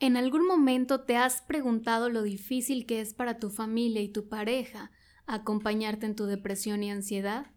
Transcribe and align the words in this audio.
¿En 0.00 0.16
algún 0.16 0.46
momento 0.46 1.02
te 1.02 1.16
has 1.16 1.42
preguntado 1.42 2.08
lo 2.08 2.22
difícil 2.22 2.86
que 2.86 3.02
es 3.02 3.12
para 3.12 3.38
tu 3.38 3.50
familia 3.50 4.00
y 4.00 4.08
tu 4.08 4.30
pareja 4.30 4.90
acompañarte 5.26 6.06
en 6.06 6.16
tu 6.16 6.24
depresión 6.24 6.82
y 6.82 6.90
ansiedad? 6.90 7.52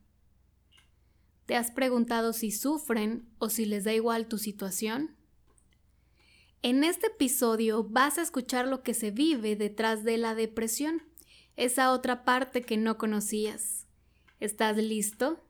¿Te 1.46 1.56
has 1.56 1.72
preguntado 1.72 2.34
si 2.34 2.52
sufren 2.52 3.30
o 3.38 3.50
si 3.50 3.66
les 3.66 3.86
da 3.86 3.94
igual 3.94 4.28
tu 4.28 4.38
situación? 4.38 5.16
En 6.62 6.84
este 6.84 7.08
episodio 7.08 7.86
vas 7.86 8.18
a 8.18 8.22
escuchar 8.24 8.68
lo 8.68 8.84
que 8.84 8.94
se 8.94 9.12
vive 9.12 9.56
detrás 9.56 10.04
de 10.04 10.18
la 10.18 10.36
depresión, 10.36 11.02
esa 11.56 11.94
otra 11.94 12.26
parte 12.26 12.62
que 12.62 12.76
no 12.76 12.98
conocías. 12.98 13.88
¿Estás 14.42 14.76
listo? 14.76 15.42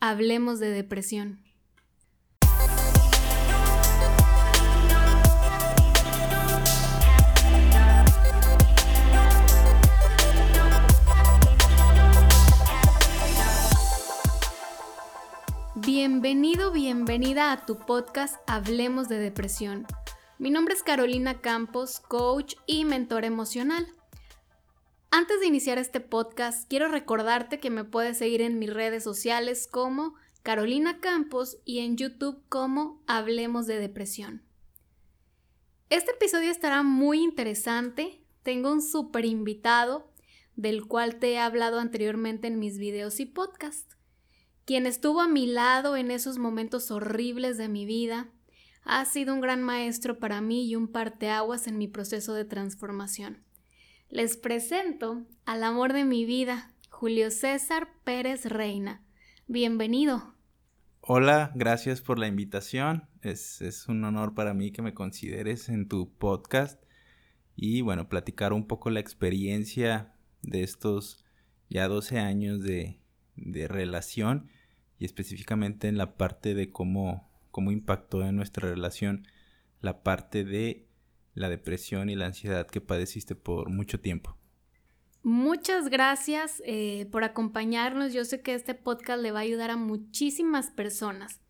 Hablemos 0.00 0.58
de 0.58 0.70
depresión. 0.70 1.44
Bienvenido, 15.82 16.72
bienvenida 16.72 17.52
a 17.52 17.64
tu 17.64 17.78
podcast 17.78 18.36
Hablemos 18.46 19.08
de 19.08 19.18
Depresión. 19.18 19.86
Mi 20.38 20.50
nombre 20.50 20.74
es 20.74 20.82
Carolina 20.82 21.40
Campos, 21.40 22.00
coach 22.00 22.56
y 22.66 22.84
mentor 22.84 23.24
emocional. 23.24 23.86
Antes 25.10 25.40
de 25.40 25.46
iniciar 25.46 25.78
este 25.78 26.00
podcast, 26.00 26.68
quiero 26.68 26.88
recordarte 26.88 27.60
que 27.60 27.70
me 27.70 27.84
puedes 27.84 28.18
seguir 28.18 28.42
en 28.42 28.58
mis 28.58 28.74
redes 28.74 29.02
sociales 29.02 29.66
como 29.66 30.14
Carolina 30.42 31.00
Campos 31.00 31.56
y 31.64 31.78
en 31.78 31.96
YouTube 31.96 32.42
como 32.50 33.02
Hablemos 33.06 33.66
de 33.66 33.78
Depresión. 33.78 34.42
Este 35.88 36.10
episodio 36.10 36.50
estará 36.50 36.82
muy 36.82 37.22
interesante. 37.22 38.20
Tengo 38.42 38.70
un 38.70 38.82
súper 38.82 39.24
invitado 39.24 40.12
del 40.56 40.86
cual 40.86 41.16
te 41.16 41.32
he 41.32 41.38
hablado 41.38 41.80
anteriormente 41.80 42.48
en 42.48 42.58
mis 42.58 42.76
videos 42.76 43.18
y 43.18 43.24
podcasts 43.24 43.96
quien 44.70 44.86
estuvo 44.86 45.20
a 45.20 45.26
mi 45.26 45.48
lado 45.48 45.96
en 45.96 46.12
esos 46.12 46.38
momentos 46.38 46.92
horribles 46.92 47.58
de 47.58 47.68
mi 47.68 47.86
vida, 47.86 48.28
ha 48.84 49.04
sido 49.04 49.34
un 49.34 49.40
gran 49.40 49.64
maestro 49.64 50.20
para 50.20 50.40
mí 50.40 50.64
y 50.64 50.76
un 50.76 50.86
parteaguas 50.86 51.66
en 51.66 51.76
mi 51.76 51.88
proceso 51.88 52.34
de 52.34 52.44
transformación. 52.44 53.42
Les 54.10 54.36
presento 54.36 55.26
al 55.44 55.64
amor 55.64 55.92
de 55.92 56.04
mi 56.04 56.24
vida, 56.24 56.70
Julio 56.88 57.32
César 57.32 57.88
Pérez 58.04 58.44
Reina. 58.44 59.02
Bienvenido. 59.48 60.36
Hola, 61.00 61.50
gracias 61.56 62.00
por 62.00 62.20
la 62.20 62.28
invitación. 62.28 63.08
Es, 63.22 63.60
es, 63.62 63.88
un 63.88 64.04
honor 64.04 64.36
para 64.36 64.54
mí 64.54 64.70
que 64.70 64.82
me 64.82 64.94
consideres 64.94 65.68
en 65.68 65.88
tu 65.88 66.14
podcast 66.16 66.80
y 67.56 67.80
bueno, 67.80 68.08
platicar 68.08 68.52
un 68.52 68.68
poco 68.68 68.90
la 68.90 69.00
experiencia 69.00 70.14
de 70.42 70.62
estos 70.62 71.24
ya 71.68 71.88
12 71.88 72.20
años 72.20 72.62
de, 72.62 73.00
de 73.34 73.66
relación 73.66 74.48
y 75.00 75.06
específicamente 75.06 75.88
en 75.88 75.96
la 75.96 76.16
parte 76.16 76.54
de 76.54 76.70
cómo, 76.70 77.28
cómo 77.50 77.72
impactó 77.72 78.22
en 78.22 78.36
nuestra 78.36 78.68
relación 78.68 79.26
la 79.80 80.04
parte 80.04 80.44
de 80.44 80.86
la 81.34 81.48
depresión 81.48 82.10
y 82.10 82.14
la 82.14 82.26
ansiedad 82.26 82.66
que 82.68 82.82
padeciste 82.82 83.34
por 83.34 83.70
mucho 83.70 83.98
tiempo. 83.98 84.36
Muchas 85.22 85.88
gracias 85.88 86.62
eh, 86.64 87.08
por 87.10 87.24
acompañarnos. 87.24 88.12
Yo 88.12 88.24
sé 88.24 88.42
que 88.42 88.54
este 88.54 88.74
podcast 88.74 89.22
le 89.22 89.32
va 89.32 89.40
a 89.40 89.42
ayudar 89.42 89.70
a 89.70 89.76
muchísimas 89.76 90.70
personas. 90.70 91.40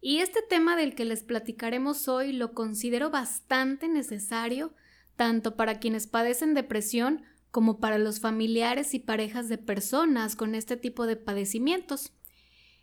Y 0.00 0.18
este 0.18 0.40
tema 0.48 0.76
del 0.76 0.94
que 0.94 1.04
les 1.04 1.22
platicaremos 1.22 2.08
hoy 2.08 2.32
lo 2.32 2.54
considero 2.54 3.10
bastante 3.10 3.88
necesario, 3.88 4.74
tanto 5.14 5.54
para 5.54 5.78
quienes 5.78 6.06
padecen 6.06 6.54
depresión 6.54 7.22
como 7.50 7.78
para 7.78 7.98
los 7.98 8.20
familiares 8.20 8.94
y 8.94 8.98
parejas 8.98 9.48
de 9.48 9.58
personas 9.58 10.36
con 10.36 10.54
este 10.54 10.76
tipo 10.76 11.06
de 11.06 11.16
padecimientos. 11.16 12.12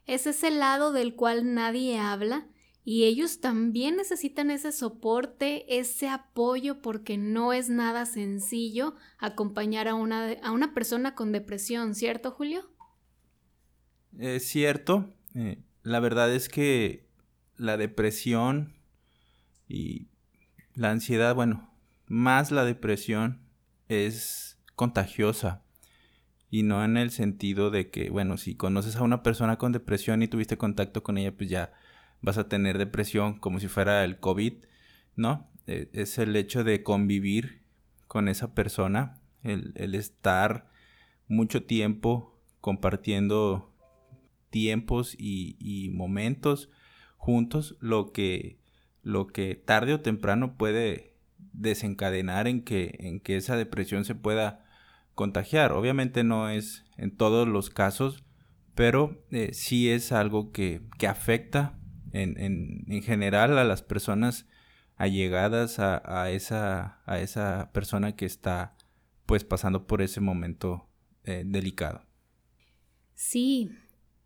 Es 0.07 0.25
ese 0.25 0.50
lado 0.50 0.94
del 0.94 1.16
cual 1.16 1.53
nadie 1.53 2.00
habla 2.00 2.47
y 2.85 3.03
ellos 3.03 3.41
también 3.41 3.97
necesitan 3.97 4.50
ese 4.50 4.72
soporte, 4.72 5.78
ese 5.78 6.07
apoyo 6.07 6.81
porque 6.81 7.18
no 7.18 7.51
es 7.51 7.68
nada 7.68 8.06
sencillo 8.06 8.95
acompañar 9.19 9.90
a 9.90 9.94
una, 9.94 10.31
a 10.41 10.51
una 10.51 10.73
persona 10.73 11.13
con 11.13 11.34
depresión, 11.34 11.94
¿cierto 11.95 12.31
Julio? 12.31 12.72
Es 14.18 14.47
cierto. 14.47 15.13
Eh, 15.35 15.62
la 15.84 16.00
verdad 16.00 16.34
es 16.34 16.47
que 16.47 17.09
la 17.57 17.75
depresión 17.75 18.78
y 19.68 20.07
la 20.74 20.91
ansiedad, 20.91 21.35
bueno, 21.35 21.69
más 22.06 22.51
la 22.51 22.63
depresión 22.63 23.41
es 23.89 24.57
contagiosa. 24.75 25.66
Y 26.50 26.63
no 26.63 26.84
en 26.84 26.97
el 26.97 27.12
sentido 27.12 27.72
de 27.72 27.90
que, 27.90 28.09
bueno, 28.09 28.38
si 28.38 28.56
conoces 28.56 28.96
a 28.96 29.03
una 29.03 29.22
persona 29.22 29.58
con 29.58 29.74
depresión 29.74 30.22
y 30.22 30.28
tuviste 30.28 30.58
contacto 30.58 31.03
con 31.03 31.18
ella, 31.18 31.35
pues 31.35 31.50
ya 31.50 31.74
vas 32.22 32.38
a 32.38 32.47
tener 32.47 32.78
depresión 32.78 33.38
como 33.38 33.59
si 33.59 33.68
fuera 33.68 34.03
el 34.03 34.19
COVID, 34.19 34.53
¿no? 35.16 35.50
E, 35.68 35.90
es 35.94 36.18
el 36.18 36.36
hecho 36.36 36.63
de 36.63 36.84
convivir 36.84 37.63
con 38.07 38.30
esa 38.30 38.53
persona, 38.53 39.19
el, 39.44 39.74
estar 39.96 40.69
mucho 41.28 41.63
tiempo 41.63 42.40
compartiendo 42.62 43.74
tiempos 44.50 45.16
y, 45.18 45.57
y, 45.59 45.90
momentos 45.90 46.69
juntos, 47.18 47.78
lo 47.81 48.13
que, 48.13 48.59
lo 49.03 49.28
que 49.28 49.56
tarde 49.56 49.94
o 49.94 50.00
temprano 50.00 50.57
puede 50.57 51.13
desencadenar 51.53 52.47
en 52.47 52.63
que, 52.63 52.96
en 53.00 53.19
que 53.19 53.36
esa 53.36 53.57
depresión 53.57 54.06
se 54.06 54.16
pueda 54.16 54.66
contagiar. 55.17 55.73
Obviamente 55.73 56.23
no 56.23 56.47
es 56.47 56.85
en 56.95 57.17
todos 57.17 57.45
los 57.47 57.69
casos, 57.69 58.23
pero 58.75 59.25
eh, 59.31 59.50
sí 59.51 59.89
es 59.89 60.13
algo 60.13 60.53
que, 60.53 60.83
afecta 61.05 61.78
en, 62.13 63.01
general 63.03 63.57
a 63.57 63.66
las 63.66 63.81
personas 63.81 64.47
allegadas 64.95 65.79
a, 65.79 66.29
esa, 66.31 67.01
a 67.06 67.19
esa 67.19 67.72
persona 67.73 68.16
que 68.16 68.25
está 68.25 68.77
pues 69.25 69.44
pasando 69.44 69.88
por 69.88 70.01
ese 70.01 70.22
momento 70.22 70.88
eh, 71.23 71.44
delicado. 71.45 72.06
Sí, 73.16 73.72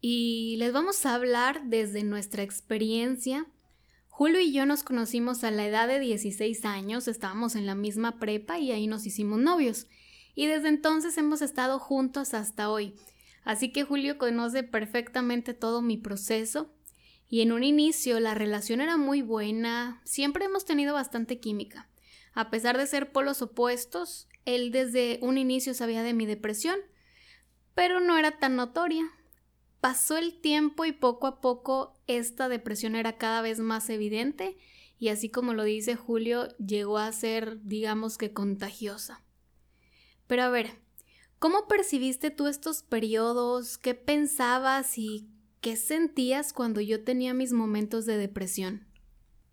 y 0.02 0.58
les 0.60 0.74
vamos 0.74 1.06
a 1.06 1.16
hablar 1.16 1.64
desde 1.66 2.04
nuestra 2.04 2.44
experiencia. 2.44 3.48
Julio 4.10 4.42
y 4.42 4.52
yo 4.52 4.66
nos 4.66 4.84
conocimos 4.84 5.46
a 5.46 5.52
la 5.52 5.66
edad 5.66 5.88
de 5.88 6.00
16 6.00 6.66
años, 6.66 7.08
estábamos 7.08 7.56
en 7.56 7.66
la 7.66 7.76
misma 7.76 8.20
prepa 8.20 8.60
y 8.60 8.72
ahí 8.72 8.88
nos 8.88 9.06
hicimos 9.06 9.40
novios 9.40 9.88
y 10.36 10.48
desde 10.48 10.70
entonces 10.70 11.18
hemos 11.18 11.42
estado 11.42 11.80
juntos 11.80 12.34
hasta 12.34 12.70
hoy. 12.70 12.96
Así 13.44 13.72
que 13.72 13.84
Julio 13.84 14.18
conoce 14.18 14.64
perfectamente 14.64 15.54
todo 15.54 15.82
mi 15.82 15.98
proceso 15.98 16.74
y 17.28 17.42
en 17.42 17.52
un 17.52 17.64
inicio 17.64 18.20
la 18.20 18.34
relación 18.34 18.82
era 18.82 18.98
muy 18.98 19.22
buena, 19.22 20.02
siempre 20.04 20.46
hemos 20.46 20.66
tenido 20.66 20.94
bastante 20.94 21.40
química. 21.40 21.90
A 22.34 22.50
pesar 22.50 22.78
de 22.78 22.88
ser 22.88 23.12
polos 23.12 23.42
opuestos, 23.42 24.28
él 24.46 24.72
desde 24.72 25.20
un 25.22 25.38
inicio 25.38 25.74
sabía 25.74 26.04
de 26.04 26.14
mi 26.14 26.26
depresión, 26.26 26.78
pero 27.74 28.00
no 28.00 28.18
era 28.18 28.38
tan 28.40 28.56
notoria. 28.56 29.06
Pasó 29.80 30.18
el 30.18 30.40
tiempo 30.42 30.86
y 30.86 30.92
poco 30.92 31.26
a 31.26 31.42
poco 31.42 32.00
esta 32.08 32.50
depresión 32.50 32.96
era 32.96 33.18
cada 33.18 33.42
vez 33.42 33.60
más 33.60 33.90
evidente 33.90 34.58
y 35.00 35.10
así 35.10 35.30
como 35.30 35.54
lo 35.54 35.64
dice 35.64 35.96
Julio, 35.96 36.50
llegó 36.58 37.00
a 37.00 37.12
ser, 37.12 37.60
digamos 37.64 38.20
que 38.20 38.34
contagiosa. 38.34 39.24
Pero 40.32 40.44
a 40.44 40.50
ver, 40.50 40.68
¿cómo 41.40 41.68
percibiste 41.68 42.32
tú 42.32 42.48
estos 42.48 42.84
periodos? 42.84 43.78
¿Qué 43.78 43.96
pensabas 43.96 44.98
y 44.98 45.28
qué 45.60 45.76
sentías 45.76 46.54
cuando 46.54 46.80
yo 46.80 47.04
tenía 47.04 47.34
mis 47.34 47.52
momentos 47.52 48.06
de 48.06 48.16
depresión? 48.16 48.88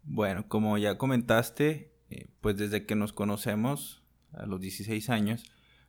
Bueno, 0.05 0.47
como 0.47 0.79
ya 0.79 0.97
comentaste, 0.97 1.97
eh, 2.11 2.29
pues 2.41 2.59
desde 2.59 2.87
que 2.87 2.95
nos 2.95 3.13
conocemos 3.13 4.05
a 4.33 4.47
los 4.47 4.61
16 4.61 5.11
años, 5.11 5.43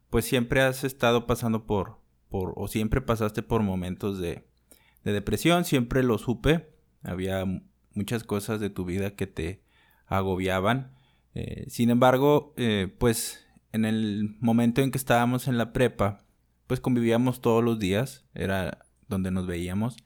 pues 0.10 0.26
siempre 0.26 0.62
has 0.62 0.84
estado 0.84 1.28
pasando 1.28 1.68
por, 1.68 2.00
por 2.28 2.54
o 2.56 2.68
siempre 2.68 3.00
pasaste 3.00 3.44
por 3.44 3.62
momentos 3.62 4.18
de, 4.18 4.48
depresión, 5.04 5.66
siempre 5.66 6.02
lo 6.02 6.18
supe, 6.18 6.74
había 7.04 7.46
muchas 7.94 8.24
cosas 8.24 8.60
de 8.60 8.72
tu 8.72 8.86
vida 8.86 9.16
que 9.16 9.28
te 9.28 9.62
agobiaban. 10.08 10.96
Eh, 11.36 11.66
sin 11.70 11.92
embargo, 11.92 12.56
eh, 12.58 12.92
pues 12.98 13.46
en 13.72 13.86
el 13.86 14.36
momento 14.40 14.82
en 14.82 14.92
que 14.92 14.98
estábamos 14.98 15.48
en 15.48 15.58
la 15.58 15.74
prepa, 15.74 16.24
pues 16.68 16.80
convivíamos 16.80 17.42
todos 17.42 17.64
los 17.64 17.80
días, 17.80 18.26
era 18.34 18.86
donde 19.08 19.32
nos 19.32 19.48
veíamos. 19.48 19.98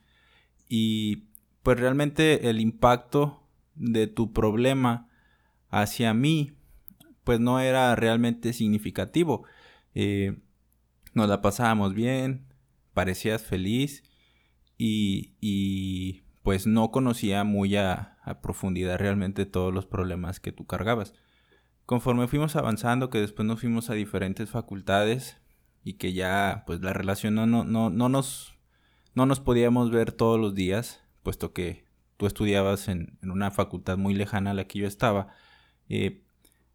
Y 0.68 1.28
pues 1.62 1.78
realmente 1.78 2.48
el 2.50 2.60
impacto 2.60 3.42
de 3.74 4.06
tu 4.06 4.32
problema 4.32 5.08
hacia 5.70 6.14
mí, 6.14 6.52
pues 7.24 7.40
no 7.40 7.60
era 7.60 7.94
realmente 7.96 8.52
significativo. 8.52 9.44
Eh, 9.94 10.38
nos 11.14 11.28
la 11.28 11.40
pasábamos 11.40 11.94
bien, 11.94 12.46
parecías 12.92 13.42
feliz 13.42 14.02
y, 14.76 15.34
y 15.40 16.22
pues 16.42 16.66
no 16.66 16.90
conocía 16.90 17.44
muy 17.44 17.76
a, 17.76 18.18
a 18.22 18.40
profundidad 18.40 18.98
realmente 18.98 19.46
todos 19.46 19.72
los 19.72 19.86
problemas 19.86 20.40
que 20.40 20.52
tú 20.52 20.66
cargabas. 20.66 21.14
Conforme 21.86 22.28
fuimos 22.28 22.56
avanzando, 22.56 23.10
que 23.10 23.20
después 23.20 23.46
nos 23.46 23.60
fuimos 23.60 23.90
a 23.90 23.94
diferentes 23.94 24.50
facultades 24.50 25.38
y 25.82 25.94
que 25.94 26.12
ya 26.12 26.64
pues 26.66 26.80
la 26.80 26.92
relación 26.92 27.34
no, 27.34 27.46
no, 27.46 27.64
no, 27.64 27.90
no, 27.90 28.08
nos, 28.08 28.54
no 29.14 29.26
nos 29.26 29.40
podíamos 29.40 29.90
ver 29.90 30.12
todos 30.12 30.40
los 30.40 30.54
días, 30.54 31.02
puesto 31.22 31.52
que 31.52 31.84
tú 32.16 32.26
estudiabas 32.26 32.88
en, 32.88 33.18
una 33.22 33.50
facultad 33.50 33.98
muy 33.98 34.14
lejana 34.14 34.52
a 34.52 34.54
la 34.54 34.66
que 34.66 34.78
yo 34.80 34.86
estaba. 34.86 35.28
Eh, 35.88 36.22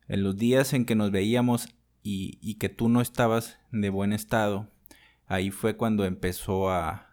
en 0.07 0.23
los 0.23 0.38
días 0.38 0.73
en 0.73 0.85
que 0.85 0.95
nos 0.95 1.11
veíamos 1.11 1.69
y, 2.01 2.56
que 2.56 2.69
tú 2.69 2.89
no 2.89 3.01
estabas 3.01 3.59
de 3.71 3.89
buen 3.89 4.13
estado, 4.13 4.71
ahí 5.27 5.51
fue 5.51 5.75
cuando 5.75 6.06
empezó 6.06 6.69
a, 6.69 7.06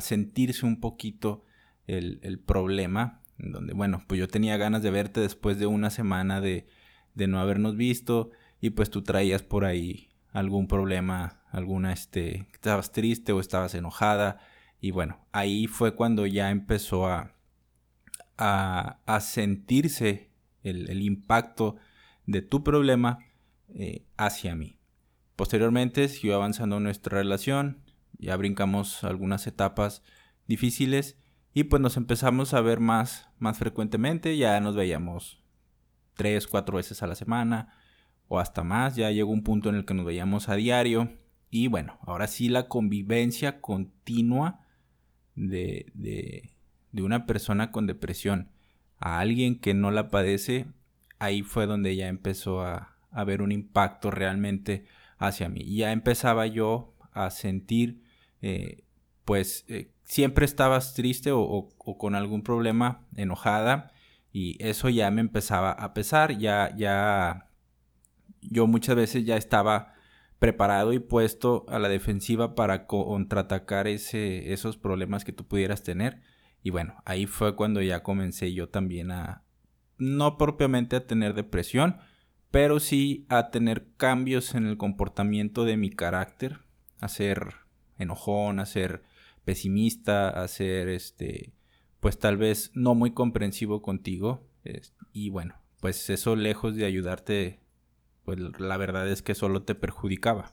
sentirse 0.00 0.64
un 0.64 0.80
poquito 0.80 1.44
el, 1.86 2.18
el 2.22 2.38
problema, 2.38 3.20
donde, 3.36 3.74
bueno, 3.74 4.02
pues 4.06 4.18
yo 4.18 4.26
tenía 4.26 4.56
ganas 4.56 4.82
de 4.82 4.90
verte 4.90 5.20
después 5.20 5.58
de 5.58 5.66
una 5.66 5.90
semana 5.90 6.40
de, 6.40 6.66
de 7.14 7.26
no 7.26 7.40
habernos 7.40 7.76
visto 7.76 8.30
y 8.60 8.70
pues 8.70 8.90
tú 8.90 9.02
traías 9.02 9.42
por 9.42 9.64
ahí 9.64 10.08
algún 10.32 10.66
problema, 10.66 11.42
alguna, 11.50 11.92
este, 11.92 12.48
estabas 12.52 12.92
triste 12.92 13.32
o 13.32 13.40
estabas 13.40 13.74
enojada 13.74 14.40
y 14.80 14.90
bueno, 14.90 15.24
ahí 15.32 15.66
fue 15.66 15.94
cuando 15.94 16.26
ya 16.26 16.50
empezó 16.50 17.06
a, 17.06 17.34
a, 18.36 19.20
sentirse 19.20 20.30
el, 20.62 21.02
impacto 21.02 21.76
de 22.26 22.42
tu 22.42 22.64
problema 22.64 23.18
eh, 23.74 24.04
hacia 24.16 24.54
mí. 24.54 24.78
Posteriormente 25.36 26.08
siguió 26.08 26.36
avanzando 26.36 26.80
nuestra 26.80 27.18
relación, 27.18 27.78
ya 28.18 28.36
brincamos 28.36 29.04
algunas 29.04 29.46
etapas 29.46 30.02
difíciles 30.46 31.16
y 31.54 31.64
pues 31.64 31.80
nos 31.82 31.96
empezamos 31.96 32.54
a 32.54 32.60
ver 32.60 32.80
más, 32.80 33.28
más 33.38 33.58
frecuentemente, 33.58 34.36
ya 34.36 34.58
nos 34.60 34.74
veíamos 34.74 35.41
tres, 36.14 36.46
cuatro 36.46 36.76
veces 36.76 37.02
a 37.02 37.06
la 37.06 37.14
semana 37.14 37.74
o 38.28 38.38
hasta 38.38 38.62
más, 38.64 38.96
ya 38.96 39.10
llegó 39.10 39.30
un 39.30 39.42
punto 39.42 39.68
en 39.68 39.76
el 39.76 39.84
que 39.84 39.94
nos 39.94 40.06
veíamos 40.06 40.48
a 40.48 40.54
diario 40.54 41.12
y 41.50 41.66
bueno, 41.68 41.98
ahora 42.02 42.26
sí 42.26 42.48
la 42.48 42.68
convivencia 42.68 43.60
continua 43.60 44.64
de, 45.34 45.86
de, 45.94 46.56
de 46.92 47.02
una 47.02 47.26
persona 47.26 47.70
con 47.70 47.86
depresión 47.86 48.50
a 48.98 49.18
alguien 49.18 49.58
que 49.58 49.74
no 49.74 49.90
la 49.90 50.08
padece, 50.08 50.66
ahí 51.18 51.42
fue 51.42 51.66
donde 51.66 51.94
ya 51.96 52.08
empezó 52.08 52.62
a, 52.62 52.96
a 53.12 53.24
ver 53.24 53.42
un 53.42 53.52
impacto 53.52 54.10
realmente 54.10 54.86
hacia 55.18 55.48
mí. 55.48 55.64
Ya 55.76 55.92
empezaba 55.92 56.46
yo 56.46 56.94
a 57.12 57.30
sentir, 57.30 58.02
eh, 58.40 58.84
pues 59.24 59.64
eh, 59.68 59.92
siempre 60.02 60.44
estabas 60.44 60.94
triste 60.94 61.30
o, 61.32 61.68
con 61.76 62.14
algún 62.14 62.42
problema, 62.42 63.06
enojada, 63.14 63.91
y 64.32 64.56
eso 64.64 64.88
ya 64.88 65.10
me 65.10 65.20
empezaba 65.20 65.72
a 65.72 65.92
pesar, 65.92 66.38
ya, 66.38 66.74
ya, 66.76 67.50
yo 68.40 68.66
muchas 68.66 68.96
veces 68.96 69.24
ya 69.24 69.36
estaba 69.36 69.94
preparado 70.38 70.92
y 70.92 70.98
puesto 70.98 71.66
a 71.68 71.78
la 71.78 71.88
defensiva 71.88 72.54
para 72.54 72.86
contraatacar 72.86 73.86
ese, 73.86 74.52
esos 74.52 74.76
problemas 74.76 75.24
que 75.24 75.32
tú 75.32 75.46
pudieras 75.46 75.82
tener. 75.84 76.22
Y 76.64 76.70
bueno, 76.70 76.96
ahí 77.04 77.26
fue 77.26 77.54
cuando 77.54 77.80
ya 77.82 78.02
comencé 78.02 78.52
yo 78.52 78.68
también 78.68 79.12
a, 79.12 79.44
no 79.98 80.38
propiamente 80.38 80.96
a 80.96 81.06
tener 81.06 81.34
depresión, 81.34 81.98
pero 82.50 82.80
sí 82.80 83.26
a 83.28 83.50
tener 83.50 83.86
cambios 83.96 84.54
en 84.54 84.66
el 84.66 84.76
comportamiento 84.76 85.64
de 85.64 85.76
mi 85.76 85.90
carácter, 85.90 86.60
a 87.00 87.08
ser 87.08 87.54
enojón, 87.98 88.58
a 88.58 88.66
ser 88.66 89.04
pesimista, 89.44 90.28
a 90.28 90.48
ser 90.48 90.88
este, 90.88 91.52
pues 92.02 92.18
tal 92.18 92.36
vez 92.36 92.72
no 92.74 92.96
muy 92.96 93.12
comprensivo 93.12 93.80
contigo. 93.80 94.50
y 95.12 95.30
bueno, 95.30 95.54
pues 95.80 96.10
eso 96.10 96.34
lejos 96.34 96.74
de 96.74 96.84
ayudarte, 96.84 97.60
pues 98.24 98.40
la 98.58 98.76
verdad 98.76 99.08
es 99.08 99.22
que 99.22 99.36
solo 99.36 99.62
te 99.62 99.76
perjudicaba. 99.76 100.52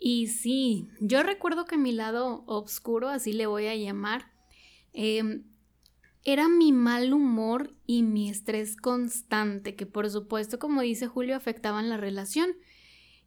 Y 0.00 0.26
sí, 0.26 0.88
yo 1.00 1.22
recuerdo 1.22 1.66
que 1.66 1.78
mi 1.78 1.92
lado 1.92 2.42
oscuro, 2.46 3.08
así 3.08 3.32
le 3.32 3.46
voy 3.46 3.66
a 3.66 3.76
llamar, 3.76 4.32
em, 4.92 5.44
era 6.24 6.48
mi 6.48 6.72
mal 6.72 7.12
humor 7.12 7.76
y 7.86 8.02
mi 8.02 8.28
estrés 8.28 8.76
constante, 8.76 9.76
que 9.76 9.86
por 9.86 10.10
supuesto, 10.10 10.58
como 10.58 10.80
dice 10.80 11.06
Julio, 11.06 11.36
afectaban 11.36 11.88
la 11.90 11.96
relación. 11.96 12.50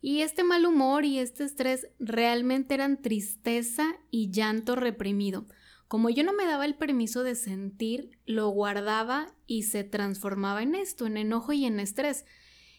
Y 0.01 0.21
este 0.21 0.43
mal 0.43 0.65
humor 0.65 1.05
y 1.05 1.19
este 1.19 1.45
estrés 1.45 1.87
realmente 1.99 2.73
eran 2.73 3.01
tristeza 3.01 3.95
y 4.11 4.29
llanto 4.31 4.75
reprimido. 4.75 5.47
Como 5.87 6.09
yo 6.09 6.23
no 6.23 6.33
me 6.33 6.45
daba 6.45 6.65
el 6.65 6.75
permiso 6.75 7.23
de 7.23 7.35
sentir, 7.35 8.17
lo 8.25 8.49
guardaba 8.49 9.27
y 9.45 9.63
se 9.63 9.83
transformaba 9.83 10.63
en 10.63 10.75
esto, 10.75 11.05
en 11.05 11.17
enojo 11.17 11.53
y 11.53 11.65
en 11.65 11.79
estrés. 11.79 12.25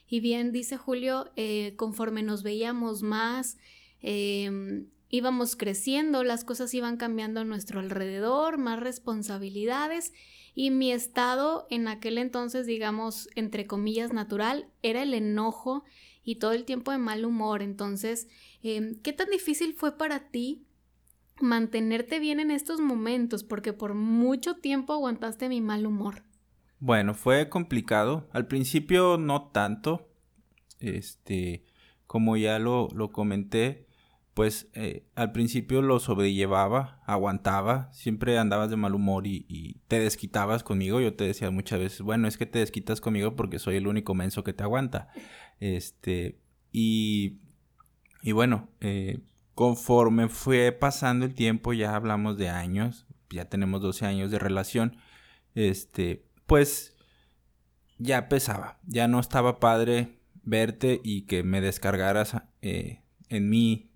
Y 0.08 0.20
bien, 0.20 0.52
dice 0.52 0.76
Julio, 0.76 1.30
eh, 1.36 1.74
conforme 1.76 2.22
nos 2.22 2.42
veíamos 2.42 3.02
más, 3.02 3.58
em, 4.00 4.88
íbamos 5.08 5.56
creciendo, 5.56 6.24
las 6.24 6.44
cosas 6.44 6.74
iban 6.74 6.96
cambiando 6.96 7.40
a 7.40 7.44
nuestro 7.44 7.80
alrededor, 7.80 8.58
más 8.58 8.80
responsabilidades 8.80 10.12
y 10.54 10.70
mi 10.70 10.90
estado 10.90 11.66
en 11.70 11.86
aquel 11.86 12.18
entonces, 12.18 12.66
digamos, 12.66 13.28
entre 13.36 13.66
comillas, 13.66 14.12
natural, 14.12 14.68
era 14.82 15.02
el 15.02 15.14
enojo 15.14 15.84
y 16.24 16.36
todo 16.36 16.52
el 16.52 16.64
tiempo 16.64 16.90
de 16.90 16.98
mal 16.98 17.24
humor. 17.24 17.62
Entonces, 17.62 18.28
em, 18.62 18.96
¿qué 19.02 19.12
tan 19.12 19.30
difícil 19.30 19.74
fue 19.74 19.96
para 19.96 20.28
ti 20.30 20.65
mantenerte 21.40 22.18
bien 22.18 22.40
en 22.40 22.50
estos 22.50 22.80
momentos? 22.80 23.44
Porque 23.44 23.72
por 23.72 23.94
mucho 23.94 24.56
tiempo 24.56 24.92
aguantaste 24.92 25.48
mi 25.48 25.60
mal 25.60 25.86
humor. 25.86 26.22
Bueno, 26.78 27.14
fue 27.14 27.48
complicado. 27.48 28.28
Al 28.32 28.46
principio 28.46 29.18
no 29.18 29.48
tanto. 29.48 30.08
Este, 30.80 31.64
como 32.06 32.36
ya 32.36 32.58
lo, 32.58 32.88
lo 32.94 33.10
comenté, 33.10 33.86
pues 34.36 34.68
eh, 34.74 35.06
al 35.14 35.32
principio 35.32 35.80
lo 35.80 35.98
sobrellevaba, 35.98 37.00
aguantaba, 37.06 37.90
siempre 37.94 38.36
andabas 38.36 38.68
de 38.68 38.76
mal 38.76 38.94
humor 38.94 39.26
y, 39.26 39.80
te 39.88 39.98
desquitabas 39.98 40.62
conmigo. 40.62 41.00
Yo 41.00 41.14
te 41.14 41.24
decía 41.24 41.50
muchas 41.50 41.80
veces, 41.80 42.02
bueno, 42.02 42.28
es 42.28 42.36
que 42.36 42.44
te 42.44 42.58
desquitas 42.58 43.00
conmigo 43.00 43.34
porque 43.34 43.58
soy 43.58 43.76
el 43.76 43.86
único 43.86 44.14
menso 44.14 44.44
que 44.44 44.52
te 44.52 44.62
aguanta. 44.62 45.08
Este, 45.58 46.38
y, 46.70 47.38
y 48.20 48.32
bueno, 48.32 48.68
eh, 48.82 49.20
conforme 49.56 50.28
fue 50.28 50.70
pasando 50.70 51.24
el 51.24 51.34
tiempo, 51.34 51.72
ya 51.72 51.96
hablamos 51.96 52.36
de 52.36 52.50
años, 52.50 53.06
ya 53.30 53.46
tenemos 53.46 53.80
12 53.80 54.04
años 54.04 54.30
de 54.30 54.38
relación, 54.38 54.98
este, 55.54 56.26
pues 56.44 56.94
ya 57.96 58.28
pesaba, 58.28 58.78
ya 58.84 59.08
no 59.08 59.18
estaba 59.18 59.58
padre 59.58 60.20
verte 60.42 61.00
y 61.02 61.22
que 61.22 61.42
me 61.42 61.62
descargaras 61.62 62.36
eh, 62.60 63.00
en 63.30 63.48
mí 63.48 63.90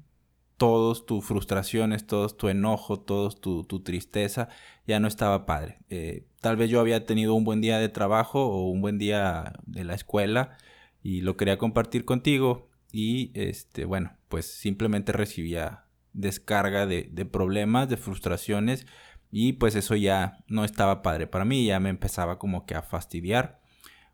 todos 0.56 1.04
tus 1.04 1.26
frustraciones, 1.26 2.06
todo 2.06 2.26
tu 2.30 2.48
enojo, 2.48 2.98
todo 2.98 3.28
tu, 3.30 3.82
tristeza, 3.82 4.48
ya 4.86 4.98
no 4.98 5.08
estaba 5.08 5.44
padre. 5.44 5.80
Eh, 5.90 6.26
tal 6.40 6.56
vez 6.56 6.70
yo 6.70 6.80
había 6.80 7.04
tenido 7.04 7.34
un 7.34 7.44
buen 7.44 7.60
día 7.60 7.78
de 7.78 7.90
trabajo 7.90 8.46
o 8.46 8.70
un 8.70 8.80
buen 8.80 8.96
día 8.96 9.52
de 9.66 9.84
la 9.84 9.94
escuela 9.94 10.56
y 11.02 11.20
lo 11.20 11.36
quería 11.36 11.58
compartir 11.58 12.06
contigo 12.06 12.69
y 12.92 13.30
este 13.34 13.84
bueno 13.84 14.16
pues 14.28 14.46
simplemente 14.46 15.12
recibía 15.12 15.84
descarga 16.12 16.86
de, 16.86 17.08
de 17.10 17.24
problemas, 17.24 17.88
de 17.88 17.96
frustraciones 17.96 18.86
y 19.30 19.54
pues 19.54 19.74
eso 19.76 19.94
ya 19.94 20.44
no 20.48 20.64
estaba 20.64 21.02
padre 21.02 21.26
para 21.26 21.44
mí, 21.44 21.66
ya 21.66 21.78
me 21.80 21.90
empezaba 21.90 22.38
como 22.38 22.66
que 22.66 22.74
a 22.74 22.82
fastidiar 22.82 23.60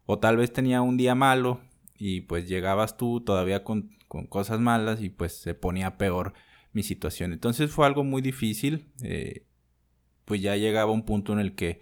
o 0.05 0.19
tal 0.19 0.37
vez 0.37 0.53
tenía 0.53 0.83
un 0.83 0.97
día 0.97 1.15
malo 1.15 1.61
y 1.99 2.23
pues 2.23 2.49
llegabas 2.49 2.97
tú 2.97 3.23
todavía 3.23 3.65
con 3.65 3.97
con 4.09 4.27
cosas 4.27 4.61
malas 4.61 5.01
y 5.03 5.11
pues 5.11 5.37
se 5.37 5.55
ponía 5.55 5.99
peor 5.99 6.35
mi 6.73 6.83
situación. 6.83 7.33
Entonces 7.33 7.71
fue 7.71 7.87
algo 7.87 8.05
muy 8.05 8.23
difícil. 8.23 8.93
Eh, 9.03 9.47
pues 10.25 10.41
ya 10.43 10.57
llegaba 10.57 10.93
un 10.93 11.05
punto 11.05 11.33
en 11.33 11.39
el 11.41 11.55
que 11.55 11.81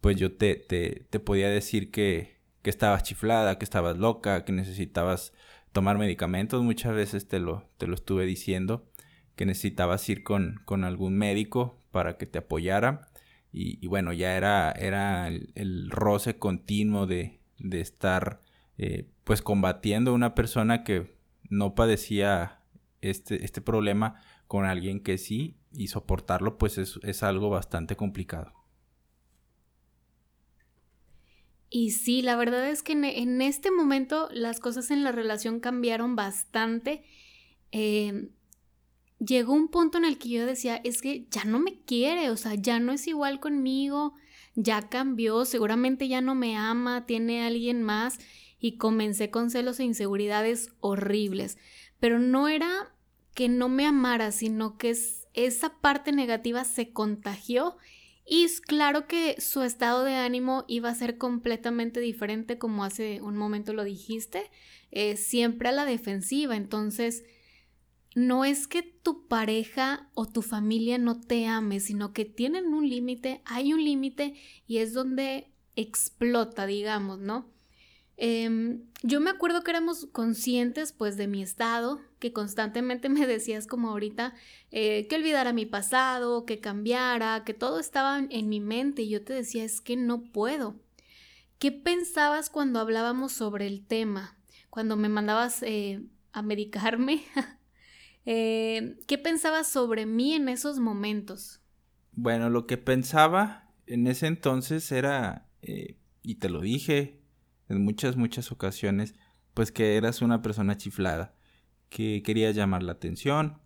pues 0.00 0.16
yo 0.16 0.36
te, 0.36 0.56
te, 0.56 1.06
te 1.10 1.20
podía 1.20 1.48
decir 1.48 1.90
que, 1.90 2.40
que, 2.62 2.70
estabas 2.70 3.02
chiflada, 3.02 3.58
que 3.58 3.64
estabas 3.64 3.96
loca, 3.96 4.44
que 4.44 4.52
necesitabas 4.52 5.32
tomar 5.76 5.98
medicamentos. 5.98 6.62
Muchas 6.62 6.94
veces 6.94 7.28
te 7.28 7.38
lo, 7.38 7.68
te 7.76 7.86
lo 7.86 7.96
estuve 7.96 8.24
diciendo, 8.24 8.88
que 9.34 9.44
necesitabas 9.44 10.08
ir 10.08 10.22
con, 10.22 10.62
con 10.64 10.84
algún 10.84 11.18
médico 11.18 11.78
para 11.90 12.16
que 12.16 12.24
te 12.24 12.38
apoyara. 12.38 13.08
Y, 13.52 13.86
bueno, 13.86 14.14
ya 14.14 14.38
era, 14.38 14.72
era 14.72 15.28
el, 15.28 15.90
roce 15.90 16.38
continuo 16.38 17.06
de, 17.06 17.40
de 17.58 17.80
estar 17.82 18.40
eh, 18.78 19.06
pues 19.24 19.42
combatiendo 19.42 20.12
a 20.12 20.14
una 20.14 20.34
persona 20.34 20.82
que 20.82 21.14
no 21.50 21.74
padecía 21.74 22.60
este, 23.02 23.44
este 23.44 23.60
problema 23.60 24.20
con 24.46 24.64
alguien 24.64 25.00
que 25.00 25.18
sí 25.18 25.58
y 25.72 25.88
soportarlo 25.88 26.56
pues 26.56 26.78
es, 26.78 27.22
algo 27.22 27.50
bastante 27.50 27.96
complicado. 27.96 28.52
Y 31.68 31.90
sí, 31.90 32.22
la 32.22 32.36
verdad 32.36 32.68
es 32.68 32.82
que 32.82 32.92
en, 32.92 33.42
este 33.42 33.70
momento 33.70 34.28
las 34.32 34.60
cosas 34.60 34.90
en 34.90 35.02
la 35.02 35.12
relación 35.12 35.60
cambiaron 35.60 36.14
bastante. 36.14 37.02
Em, 37.72 38.30
llegó 39.18 39.52
un 39.52 39.68
punto 39.68 39.98
en 39.98 40.04
el 40.04 40.18
que 40.18 40.28
yo 40.28 40.46
decía, 40.46 40.80
es 40.84 41.02
que 41.02 41.26
ya 41.30 41.44
no 41.44 41.58
me 41.58 41.80
quiere, 41.82 42.30
o 42.30 42.36
sea, 42.36 42.54
ya 42.54 42.78
no 42.78 42.92
es 42.92 43.06
igual 43.08 43.40
conmigo, 43.40 44.14
ya 44.54 44.88
cambió, 44.88 45.44
seguramente 45.44 46.08
ya 46.08 46.20
no 46.20 46.34
me 46.34 46.56
ama, 46.56 47.04
tiene 47.06 47.44
alguien 47.44 47.82
más 47.82 48.18
y 48.60 48.76
comencé 48.78 49.30
con 49.30 49.50
celos 49.50 49.80
e 49.80 49.84
inseguridades 49.84 50.70
horribles, 50.80 51.58
pero 51.98 52.18
no 52.18 52.48
era 52.48 52.94
que 53.34 53.48
no 53.48 53.68
me 53.68 53.86
amara, 53.86 54.32
sino 54.32 54.78
que 54.78 54.96
esa 55.34 55.80
parte 55.80 56.12
negativa 56.12 56.64
se 56.64 56.90
contagió 56.92 57.76
y 58.26 58.48
claro 58.66 59.06
que 59.06 59.40
su 59.40 59.62
estado 59.62 60.02
de 60.02 60.14
ánimo 60.14 60.64
iba 60.66 60.88
a 60.88 60.94
ser 60.94 61.16
completamente 61.16 62.00
diferente 62.00 62.58
como 62.58 62.84
hace 62.84 63.20
un 63.22 63.36
momento 63.36 63.72
lo 63.72 63.84
dijiste, 63.84 64.50
eh, 64.90 65.16
siempre 65.16 65.68
a 65.68 65.72
la 65.72 65.84
defensiva, 65.84 66.56
entonces 66.56 67.24
no 68.16 68.44
es 68.44 68.66
que 68.66 68.82
tu 68.82 69.28
pareja 69.28 70.10
o 70.14 70.26
tu 70.26 70.42
familia 70.42 70.98
no 70.98 71.20
te 71.20 71.46
ame, 71.46 71.80
sino 71.80 72.12
que 72.12 72.24
tienen 72.24 72.72
un 72.74 72.88
límite, 72.88 73.42
hay 73.44 73.72
un 73.72 73.84
límite 73.84 74.34
y 74.66 74.78
es 74.78 74.92
donde 74.92 75.52
explota, 75.76 76.66
digamos, 76.66 77.20
¿no? 77.20 77.52
Em, 78.18 78.80
yo 79.02 79.20
me 79.20 79.28
acuerdo 79.30 79.62
que 79.62 79.70
éramos 79.70 80.06
conscientes 80.06 80.92
pues 80.92 81.18
de 81.18 81.26
mi 81.26 81.42
estado, 81.42 82.00
que 82.18 82.32
constantemente 82.32 83.08
me 83.10 83.26
decías 83.26 83.66
como 83.66 83.90
ahorita 83.90 84.34
eh, 84.70 85.06
que 85.08 85.16
olvidara 85.16 85.52
mi 85.52 85.66
pasado, 85.66 86.46
que 86.46 86.60
cambiara, 86.60 87.44
que 87.44 87.54
todo 87.54 87.78
estaba 87.78 88.18
en 88.18 88.48
mi 88.48 88.60
mente 88.60 89.02
y 89.02 89.10
yo 89.10 89.22
te 89.22 89.34
decía 89.34 89.64
es 89.64 89.80
que 89.80 89.96
no 89.96 90.22
puedo. 90.22 90.76
¿Qué 91.58 91.72
pensabas 91.72 92.50
cuando 92.50 92.80
hablábamos 92.80 93.32
sobre 93.32 93.66
el 93.66 93.86
tema? 93.86 94.36
Cuando 94.70 94.96
me 94.96 95.08
mandabas 95.08 95.62
eh, 95.62 96.02
a 96.32 96.42
medicarme 96.42 97.22
Eh, 98.28 98.98
¿Qué 99.06 99.18
pensabas 99.18 99.68
sobre 99.68 100.04
mí 100.04 100.34
en 100.34 100.48
esos 100.48 100.80
momentos? 100.80 101.60
Bueno, 102.10 102.50
lo 102.50 102.66
que 102.66 102.76
pensaba 102.76 103.70
en 103.86 104.08
ese 104.08 104.26
entonces 104.26 104.90
era, 104.90 105.46
y 105.62 106.34
te 106.34 106.48
lo 106.48 106.60
dije 106.60 107.20
en 107.68 107.84
muchas, 107.84 108.16
muchas 108.16 108.52
ocasiones, 108.52 109.14
pues 109.54 109.72
que 109.72 109.96
eras 109.96 110.22
una 110.22 110.42
persona 110.42 110.76
chiflada, 110.76 111.34
que 111.88 112.22
querías 112.22 112.54
llamar 112.54 112.82
la 112.82 112.92
atención, 112.92 113.58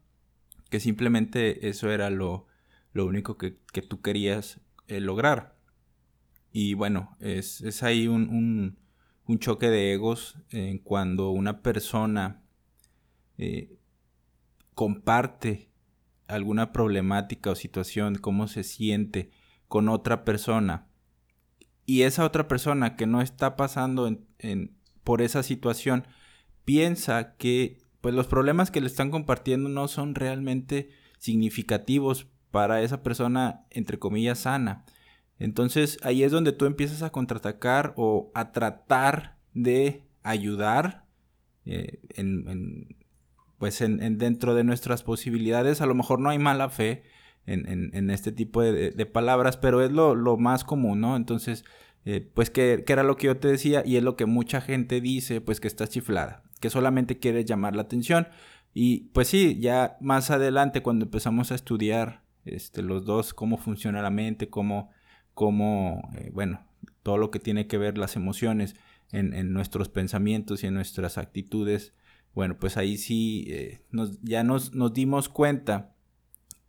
que 0.71 0.81
simplemente 0.81 1.69
eso 1.69 1.91
era 1.91 2.11
lo, 2.11 2.47
lo 2.93 3.07
único 3.07 3.37
que, 3.37 3.53
tú 3.89 4.01
querías 4.01 4.61
eh, 4.87 5.01
lograr. 5.01 5.57
Y 6.53 6.75
bueno, 6.75 7.17
es, 7.21 7.83
ahí 7.83 8.09
un, 8.09 8.79
un, 9.27 9.39
choque 9.39 9.69
de 9.71 9.93
egos 9.93 10.37
en 10.51 10.79
cuando 10.79 11.31
una 11.31 11.63
persona 11.63 12.43
comparte 14.75 15.71
alguna 16.27 16.73
problemática 16.73 17.51
o 17.51 17.55
situación, 17.55 18.17
cómo 18.17 18.49
se 18.49 18.63
siente 18.63 19.31
con 19.69 19.89
otra 19.89 20.25
persona, 20.25 20.90
y 21.91 22.05
esa 22.05 22.25
otra 22.25 22.47
persona 22.47 22.95
que 22.95 23.09
no 23.09 23.21
está 23.21 23.57
pasando 23.57 24.07
en, 24.39 24.77
por 25.03 25.23
esa 25.23 25.43
situación 25.43 26.07
piensa 26.65 27.35
que 27.35 27.79
pues 28.01 28.15
los 28.15 28.29
problemas 28.29 28.71
que 28.71 28.81
le 28.81 28.87
están 28.87 29.11
compartiendo 29.11 29.69
no 29.69 29.89
son 29.89 30.15
realmente 30.15 30.91
significativos 31.19 32.29
para 32.53 32.81
esa 32.83 33.03
persona 33.03 33.67
entre 33.71 33.99
comillas 33.99 34.39
sana. 34.39 34.85
Entonces 35.41 35.99
ahí 36.05 36.23
es 36.23 36.31
donde 36.31 36.53
tú 36.53 36.67
empiezas 36.67 37.03
a 37.03 37.11
contraatacar 37.11 37.93
o 37.97 38.31
a 38.37 38.53
tratar 38.53 39.39
de 39.53 40.05
ayudar 40.23 41.07
eh, 41.67 41.99
en, 42.11 42.87
pues 43.59 43.81
en, 43.81 44.17
dentro 44.17 44.55
de 44.55 44.63
nuestras 44.63 45.03
posibilidades, 45.03 45.81
a 45.81 45.87
lo 45.87 45.97
mejor 45.97 46.21
no 46.21 46.31
hay 46.31 46.39
mala 46.39 46.69
fe 46.69 47.03
en, 47.47 48.11
este 48.11 48.33
tipo 48.33 48.63
de, 48.63 49.07
palabras, 49.07 49.57
pero 49.57 49.83
es 49.83 49.91
lo, 49.91 50.37
más 50.37 50.65
común, 50.65 51.01
¿no? 51.01 51.17
Entonces, 51.17 51.65
eh, 52.05 52.29
pues 52.35 52.51
que, 52.51 52.85
era 52.87 53.03
lo 53.03 53.17
que 53.17 53.27
yo 53.27 53.37
te 53.37 53.49
decía 53.49 53.83
y 53.85 53.97
es 53.97 54.03
lo 54.03 54.17
que 54.17 54.27
mucha 54.27 54.61
gente 54.61 55.01
dice, 55.01 55.41
pues 55.41 55.61
que 55.61 55.69
estás 55.69 55.91
chiflada, 55.91 56.43
que 56.61 56.71
solamente 56.71 57.19
quieres 57.19 57.45
llamar 57.45 57.75
la 57.75 57.83
atención. 57.83 58.29
Y 58.73 59.09
pues 59.13 59.29
sí, 59.29 59.59
ya 59.61 59.97
más 60.01 60.31
adelante 60.31 60.83
cuando 60.83 61.07
empezamos 61.07 61.51
a 61.51 61.57
estudiar 61.57 62.23
este, 62.45 62.83
los 62.83 63.05
dos, 63.05 63.35
cómo 63.35 63.59
funciona 63.59 64.03
la 64.03 64.11
mente, 64.11 64.49
cómo, 64.49 64.91
cómo 65.35 66.09
eh, 66.17 66.31
bueno, 66.33 66.65
todo 67.03 67.19
lo 67.19 67.31
que 67.31 67.41
tiene 67.41 67.67
que 67.67 67.79
ver 67.79 67.99
las 67.99 68.17
emociones 68.17 68.77
en, 69.13 69.53
nuestros 69.53 69.89
pensamientos 69.89 70.63
y 70.63 70.69
en 70.69 70.75
nuestras 70.75 71.19
actitudes, 71.19 71.95
bueno, 72.33 72.57
pues 72.59 72.77
ahí 72.77 72.97
sí 72.97 73.47
eh, 73.49 73.83
ya 74.23 74.45
nos, 74.45 74.71
dimos 74.93 75.29
cuenta 75.29 75.97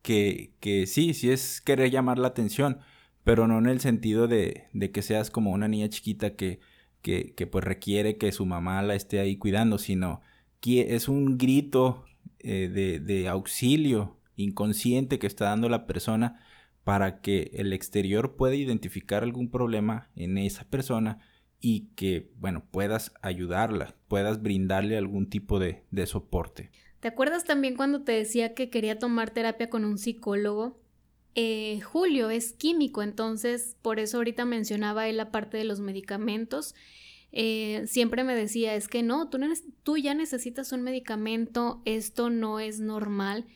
que, 0.02 0.54
que, 0.60 0.88
sí, 0.88 1.14
sí 1.14 1.30
es 1.30 1.62
querer 1.62 1.92
llamar 1.92 2.18
la 2.18 2.30
atención, 2.30 2.80
pero 3.24 3.48
no 3.48 3.60
en 3.60 3.68
el 3.68 3.80
sentido 3.80 4.28
de, 4.28 4.66
de 4.74 4.92
que 4.92 5.02
seas 5.02 5.32
como 5.32 5.52
una 5.52 5.68
niña 5.68 5.90
chiquita 5.90 6.36
que, 6.36 6.60
que, 7.02 7.48
pues 7.52 7.64
requiere 7.64 8.18
que 8.18 8.32
su 8.32 8.46
mamá 8.46 8.82
la 8.82 8.96
esté 8.96 9.20
ahí 9.20 9.38
cuidando, 9.38 9.78
sino 9.78 10.22
que 10.60 10.96
es 10.96 11.08
un 11.08 11.38
grito 11.38 12.06
eh, 12.40 12.70
de, 12.70 13.00
de 13.00 13.28
auxilio 13.28 14.18
inconsciente 14.36 15.20
que 15.20 15.28
está 15.28 15.46
dando 15.46 15.70
la 15.70 15.88
persona 15.88 16.40
para 16.84 17.22
que 17.22 17.52
el 17.54 17.74
exterior 17.74 18.36
pueda 18.36 18.56
identificar 18.56 19.24
algún 19.24 19.50
problema 19.50 20.10
en 20.16 20.38
esa 20.38 20.66
persona 20.66 21.20
y 21.60 21.92
que, 21.96 22.32
bueno, 22.38 22.66
puedas 22.72 23.14
ayudarla, 23.22 23.96
puedas 24.08 24.42
brindarle 24.42 24.98
algún 24.98 25.30
tipo 25.30 25.60
de, 25.60 25.84
soporte. 26.08 26.72
¿Te 27.02 27.08
acuerdas 27.08 27.46
también 27.46 27.76
cuando 27.76 28.04
te 28.04 28.12
decía 28.12 28.54
que 28.54 28.70
quería 28.70 29.00
tomar 29.00 29.32
terapia 29.32 29.72
con 29.72 29.86
un 29.86 29.98
psicólogo? 29.98 30.80
Eh, 31.34 31.82
Julio 31.82 32.30
es 32.30 32.54
químico, 32.54 33.02
entonces 33.02 33.76
por 33.82 34.00
eso 34.00 34.18
ahorita 34.18 34.46
mencionaba 34.46 35.08
él 35.08 35.18
la 35.18 35.32
parte 35.32 35.58
de 35.58 35.64
los 35.64 35.80
medicamentos. 35.80 36.76
Eh, 37.32 37.86
siempre 37.88 38.24
me 38.24 38.36
decía, 38.36 38.76
es 38.76 38.88
que 38.88 39.02
no 39.02 39.30
tú, 39.84 39.98
ya 39.98 40.14
necesitas 40.14 40.72
un 40.74 40.84
medicamento, 40.84 41.82
esto 41.86 42.30
no 42.30 42.60
es 42.60 42.80
normal. 42.80 43.48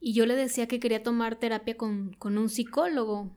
Y 0.00 0.14
yo 0.14 0.24
le 0.24 0.34
decía 0.34 0.66
que 0.66 0.80
quería 0.80 1.02
tomar 1.02 1.36
terapia 1.36 1.76
con 1.76 2.16
un 2.22 2.48
psicólogo, 2.48 3.36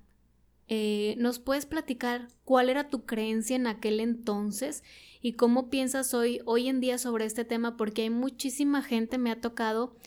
eh, 0.74 1.16
¿Nos 1.18 1.38
puedes 1.40 1.66
platicar 1.66 2.30
cuál 2.46 2.70
era 2.70 2.88
tu 2.88 3.06
creencia 3.06 3.58
en 3.58 3.68
aquel 3.68 4.00
entonces 4.00 4.86
y 5.22 5.34
cómo 5.34 5.70
piensas 5.70 6.14
hoy, 6.14 6.40
hoy 6.46 6.70
en 6.70 6.80
día 6.80 6.98
sobre 6.98 7.26
este 7.26 7.44
tema? 7.44 7.76
Porque 7.76 8.04
hay 8.04 8.10
muchísima 8.10 8.82
gente, 8.82 9.18
me 9.18 9.32
ha 9.32 9.42
tocado, 9.42 9.98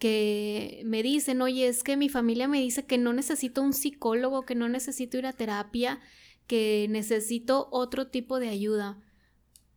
que 0.00 0.82
me 0.84 1.04
dicen, 1.04 1.40
oye, 1.42 1.68
es 1.68 1.84
que 1.84 1.96
mi 1.96 2.08
familia 2.08 2.48
me 2.48 2.60
dice 2.60 2.86
que 2.86 2.98
no 2.98 3.12
necesito 3.12 3.62
un 3.62 3.72
psicólogo, 3.72 4.44
que 4.44 4.56
no 4.56 4.68
necesito 4.68 5.16
ir 5.16 5.26
a 5.26 5.32
terapia, 5.32 6.00
que 6.48 6.88
necesito 6.90 7.68
otro 7.70 8.08
tipo 8.08 8.40
de 8.40 8.48
ayuda. 8.48 8.98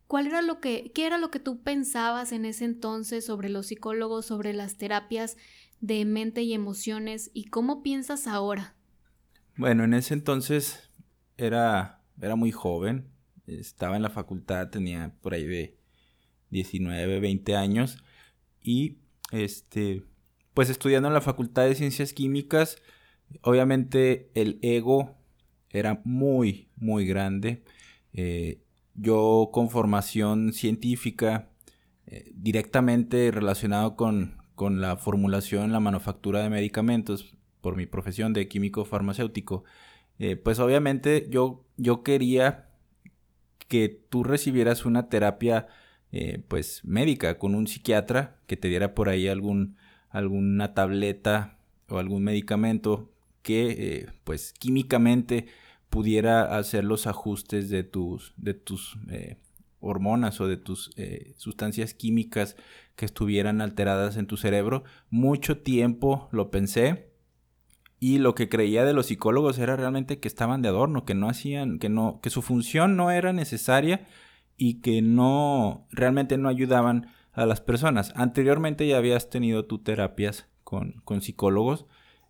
¿Cuál 0.07 0.25
era 0.25 0.41
lo 0.41 0.59
que, 0.59 0.91
qué 0.95 1.05
era 1.05 1.19
lo 1.19 1.29
que 1.29 1.39
tú 1.39 1.61
pensabas 1.61 2.31
en 2.31 2.45
ese 2.45 2.65
entonces 2.65 3.23
sobre 3.23 3.49
los 3.49 3.67
psicólogos, 3.67 4.25
sobre 4.25 4.53
las 4.53 4.79
terapias 4.79 5.37
de 5.79 6.05
mente 6.05 6.41
y 6.41 6.55
emociones 6.55 7.29
y 7.35 7.51
cómo 7.51 7.83
piensas 7.83 8.25
ahora? 8.25 8.75
Bueno, 9.55 9.83
en 9.83 9.93
ese 9.93 10.15
entonces 10.15 10.89
era, 11.37 12.01
era 12.19 12.35
muy 12.35 12.51
joven, 12.51 13.07
estaba 13.45 13.95
en 13.95 14.01
la 14.01 14.09
facultad, 14.09 14.69
tenía 14.69 15.13
por 15.21 15.33
ahí 15.33 15.45
de 15.45 15.77
19, 16.49 17.19
20 17.19 17.55
años 17.55 18.03
y 18.61 18.97
este, 19.31 20.03
pues 20.53 20.69
estudiando 20.69 21.07
en 21.07 21.13
la 21.13 21.21
Facultad 21.21 21.65
de 21.65 21.75
Ciencias 21.75 22.13
Químicas, 22.13 22.77
obviamente 23.41 24.31
el 24.33 24.59
ego 24.61 25.15
era 25.69 26.01
muy, 26.03 26.69
muy 26.75 27.05
grande. 27.05 27.63
Eh, 28.13 28.61
yo 28.95 29.49
con 29.51 29.69
formación 29.69 30.53
científica 30.53 31.49
eh, 32.05 32.31
directamente 32.35 33.31
relacionado 33.31 33.95
con, 33.95 34.37
con 34.55 34.81
la 34.81 34.97
formulación, 34.97 35.71
la 35.71 35.79
manufactura 35.79 36.41
de 36.43 36.49
medicamentos, 36.49 37.35
por 37.63 37.77
mi 37.77 37.85
profesión 37.85 38.33
de 38.33 38.49
químico 38.49 38.83
farmacéutico, 38.83 39.63
eh, 40.19 40.35
pues 40.35 40.59
obviamente 40.59 41.27
yo, 41.29 41.63
yo 41.77 42.03
quería 42.03 42.69
que 43.69 43.87
tú 44.09 44.25
recibieras 44.25 44.85
una 44.85 45.07
terapia 45.07 45.67
eh, 46.11 46.43
pues 46.49 46.81
médica 46.83 47.39
con 47.39 47.55
un 47.55 47.65
psiquiatra 47.65 48.37
que 48.47 48.57
te 48.57 48.67
diera 48.67 48.93
por 48.93 49.07
ahí 49.07 49.29
algún, 49.29 49.77
alguna 50.09 50.73
tableta 50.73 51.57
o 51.87 51.99
algún 51.99 52.25
medicamento 52.25 53.09
que 53.41 53.71
eh, 53.71 54.05
pues 54.25 54.51
químicamente 54.51 55.47
pudiera 55.89 56.57
hacer 56.57 56.83
los 56.83 57.07
ajustes 57.07 57.69
de 57.69 57.83
tus, 57.83 58.33
de 58.35 58.53
tus 58.53 58.97
hormonas 59.79 60.41
o 60.41 60.47
de 60.47 60.57
tus 60.57 60.91
sustancias 61.37 61.93
químicas 61.93 62.55
que 62.95 63.05
estuvieran 63.05 63.61
alteradas 63.61 64.17
en 64.17 64.25
tu 64.25 64.35
cerebro. 64.35 64.83
Mucho 65.11 65.59
tiempo 65.59 66.29
lo 66.31 66.49
pensé, 66.49 67.12
y 68.03 68.17
lo 68.17 68.35
que 68.35 68.49
creía 68.49 68.83
de 68.83 68.91
los 68.91 69.05
psicólogos 69.05 69.57
era 69.59 69.77
realmente 69.77 70.19
que 70.19 70.27
estaban 70.27 70.61
de 70.61 70.67
adorno, 70.67 71.05
que 71.05 71.15
no 71.15 71.29
hacían, 71.29 71.79
que 71.79 71.87
no, 71.87 72.19
que 72.21 72.29
su 72.29 72.41
función 72.41 72.97
no 72.97 73.11
era 73.11 73.31
necesaria 73.31 74.05
y 74.57 74.81
que 74.81 75.01
no, 75.01 75.87
realmente 75.89 76.37
no 76.37 76.49
ayudaban 76.49 77.07
a 77.31 77.45
las 77.45 77.61
personas. 77.61 78.11
Anteriormente 78.17 78.85
ya 78.85 78.97
habías 78.97 79.29
tenido 79.29 79.63
tus 79.67 79.85
terapias 79.85 80.49
con, 80.65 81.01
con 81.05 81.21
psicólogos. 81.21 81.85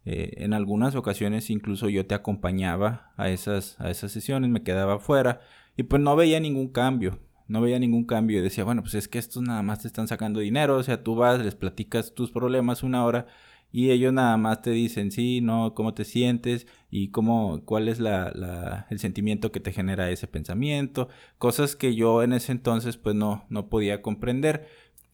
Eh, 0.05 0.33
en 0.43 0.53
algunas 0.53 0.93
ocasiones 0.93 1.49
incluso 1.49 1.89
yo 1.89 2.05
te 2.05 2.13
acompañaba 2.13 3.11
a 3.17 3.29
esas, 3.29 3.81
a 3.81 3.89
esas 3.89 4.11
sesiones, 4.11 4.51
me 4.51 4.61
quedaba 4.61 4.99
fuera 4.99 5.41
y 5.75 5.81
pues 5.81 6.03
no 6.03 6.15
veía 6.15 6.39
ningún 6.39 6.67
cambio. 6.67 7.17
no 7.47 7.61
veía 7.61 7.79
ningún 7.79 8.05
cambio 8.05 8.37
y 8.37 8.43
decía, 8.43 8.63
bueno, 8.63 8.83
pues 8.83 8.93
es 8.93 9.07
que 9.07 9.17
estos 9.17 9.41
nada 9.41 9.63
más 9.63 9.79
te 9.79 9.87
están 9.87 10.07
sacando 10.07 10.39
dinero, 10.39 10.77
o 10.77 10.83
sea, 10.83 11.01
tú 11.01 11.15
vas, 11.15 11.43
les 11.43 11.55
platicas 11.55 12.13
tus 12.13 12.29
problemas 12.29 12.83
una 12.83 13.03
hora 13.05 13.25
y 13.73 13.89
ellos 13.89 14.13
nada 14.13 14.37
más 14.37 14.61
te 14.61 14.69
dicen, 14.69 15.11
sí, 15.11 15.41
no, 15.41 15.73
cómo 15.73 15.95
te 15.95 16.05
sientes 16.05 16.67
y 16.91 17.09
cómo, 17.09 17.65
cuál 17.65 17.87
es 17.87 17.99
la, 17.99 18.85
el 18.91 18.99
sentimiento 18.99 19.51
que 19.51 19.59
te 19.59 19.73
genera 19.73 20.11
ese 20.11 20.27
pensamiento, 20.27 21.09
cosas 21.39 21.75
que 21.75 21.95
yo 21.95 22.21
en 22.21 22.33
ese 22.33 22.51
entonces 22.51 22.97
pues 22.97 23.15
no, 23.15 23.47
no 23.49 23.69
podía 23.69 24.03
comprender. 24.03 24.67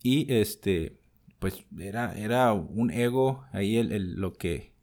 Y 0.04 0.32
este, 0.34 1.00
pues 1.40 1.66
era, 1.80 2.14
era 2.18 2.52
un 2.52 2.92
ego 2.92 3.46
ahí 3.54 3.78
el, 3.78 4.16
lo, 4.16 4.34
que, 4.34 4.74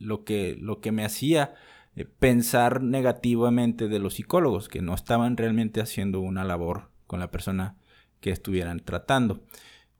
lo, 0.00 0.24
que, 0.24 0.56
lo 0.60 0.80
que 0.80 0.90
me 0.90 1.04
hacía 1.04 1.54
eh, 1.94 2.06
pensar 2.06 2.82
negativamente 2.82 3.86
de 3.86 4.00
los 4.00 4.14
psicólogos, 4.14 4.68
que 4.68 4.82
no 4.82 4.92
estaban 4.92 5.36
realmente 5.36 5.80
haciendo 5.80 6.18
una 6.18 6.42
labor 6.42 6.90
con 7.06 7.20
la 7.20 7.30
persona 7.30 7.76
que 8.18 8.30
estuvieran 8.30 8.80
tratando. 8.80 9.44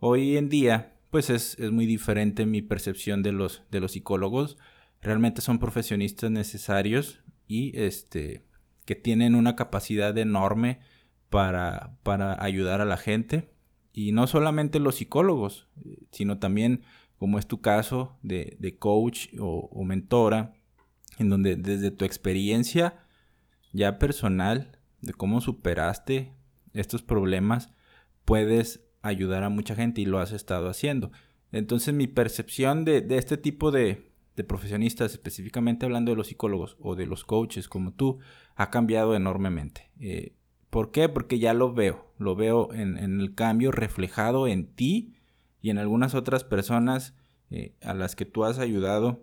Hoy 0.01 0.37
en 0.37 0.49
día, 0.49 0.94
pues 1.15 1.31
es, 1.31 1.57
muy 1.71 1.87
diferente 1.87 2.45
mi 2.45 2.61
percepción 2.61 3.23
de 3.23 3.31
los, 3.31 3.63
de 3.71 3.79
los 3.79 3.93
psicólogos. 3.93 4.59
Realmente 5.01 5.43
son 5.43 5.61
profesionistas 5.61 6.29
necesarios 6.29 7.23
y 7.47 7.71
este, 7.79 8.43
que 8.85 8.97
tienen 8.97 9.37
una 9.37 9.55
capacidad 9.55 10.19
enorme 10.19 10.81
para, 11.31 11.97
para 12.03 12.43
ayudar 12.43 12.81
a 12.81 12.85
la 12.85 12.97
gente. 12.97 13.49
Y 13.93 14.11
no 14.11 14.27
solamente 14.27 14.81
los 14.81 14.97
psicólogos, 14.97 15.69
sino 16.11 16.41
también, 16.41 16.83
como 17.17 17.39
es 17.39 17.47
tu 17.47 17.61
caso, 17.61 18.19
de, 18.23 18.77
coach 18.81 19.29
o, 19.39 19.69
o 19.71 19.85
mentora, 19.85 20.55
en 21.21 21.29
donde 21.31 21.55
desde 21.55 21.93
tu 21.93 22.05
experiencia 22.05 23.07
ya 23.73 24.01
personal, 24.01 24.81
de 25.01 25.13
cómo 25.13 25.41
superaste 25.41 26.33
estos 26.73 27.05
problemas, 27.05 27.71
puedes 28.25 28.84
ayudar 29.05 29.45
a 29.45 29.51
mucha 29.51 29.77
gente 29.77 30.01
y 30.01 30.07
lo 30.07 30.19
has 30.19 30.33
estado 30.33 30.69
haciendo. 30.69 31.13
Entonces 31.53 31.95
mi 31.95 32.07
percepción 32.07 32.85
de, 32.85 33.07
este 33.11 33.37
tipo 33.37 33.71
de, 33.71 34.11
profesionistas, 34.49 35.13
específicamente 35.13 35.87
hablando 35.87 36.11
de 36.11 36.17
los 36.17 36.29
psicólogos 36.29 36.77
o 36.81 36.97
de 36.97 37.07
los 37.07 37.25
coaches 37.25 37.69
como 37.69 37.93
tú, 37.93 38.19
ha 38.57 38.71
cambiado 38.71 39.15
enormemente. 39.15 39.91
Eh, 40.01 40.35
¿Por 40.71 40.91
qué? 40.91 41.09
Porque 41.09 41.39
ya 41.39 41.55
lo 41.55 41.73
veo, 41.73 42.13
lo 42.19 42.35
veo 42.35 42.73
en, 42.73 42.97
el 42.99 43.35
cambio 43.35 43.71
reflejado 43.71 44.49
en 44.49 44.67
ti 44.67 45.15
y 45.61 45.71
en 45.71 45.79
algunas 45.79 46.15
otras 46.15 46.43
personas 46.43 47.15
eh, 47.51 47.75
a 47.83 47.95
las 47.95 48.17
que 48.17 48.25
tú 48.25 48.45
has 48.45 48.59
ayudado, 48.59 49.23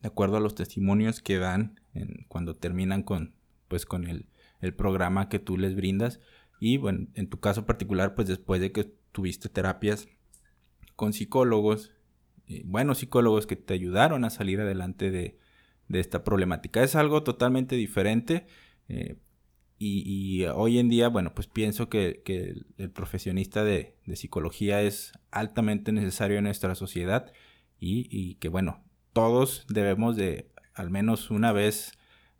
de 0.00 0.08
acuerdo 0.08 0.38
a 0.38 0.40
los 0.40 0.54
testimonios 0.54 1.22
que 1.22 1.38
dan 1.38 1.78
cuando 2.26 2.56
terminan 2.56 3.02
con, 3.02 3.34
pues, 3.68 3.86
con 3.86 4.06
el, 4.06 4.26
el 4.60 4.74
programa 4.74 5.28
que 5.28 5.38
tú 5.38 5.56
les 5.56 5.76
brindas. 5.76 6.20
Y 6.66 6.78
bueno, 6.78 7.08
en 7.12 7.28
tu 7.28 7.40
caso 7.40 7.66
particular, 7.66 8.14
pues 8.14 8.26
después 8.26 8.58
de 8.58 8.72
que 8.72 8.84
tuviste 9.12 9.50
terapias 9.50 10.08
con 10.96 11.12
psicólogos, 11.12 11.92
eh, 12.46 12.62
buenos 12.64 13.00
psicólogos 13.00 13.46
que 13.46 13.54
te 13.54 13.74
ayudaron 13.74 14.24
a 14.24 14.30
salir 14.30 14.62
adelante 14.62 15.10
de, 15.10 15.38
esta 15.90 16.24
problemática. 16.24 16.82
Es 16.82 16.96
algo 16.96 17.22
totalmente 17.22 17.76
diferente. 17.76 18.46
Eh, 18.88 19.16
y, 19.78 20.46
hoy 20.54 20.78
en 20.78 20.88
día, 20.88 21.08
bueno, 21.08 21.34
pues 21.34 21.48
pienso 21.48 21.90
que, 21.90 22.22
el, 22.78 22.90
profesionista 22.90 23.62
de, 23.62 23.98
psicología 24.14 24.80
es 24.80 25.12
altamente 25.30 25.92
necesario 25.92 26.38
en 26.38 26.44
nuestra 26.44 26.74
sociedad 26.74 27.30
y, 27.78 28.36
que, 28.36 28.48
bueno, 28.48 28.82
todos 29.12 29.66
debemos 29.68 30.16
de 30.16 30.50
al 30.72 30.88
menos 30.88 31.30
una 31.30 31.52
vez 31.52 31.92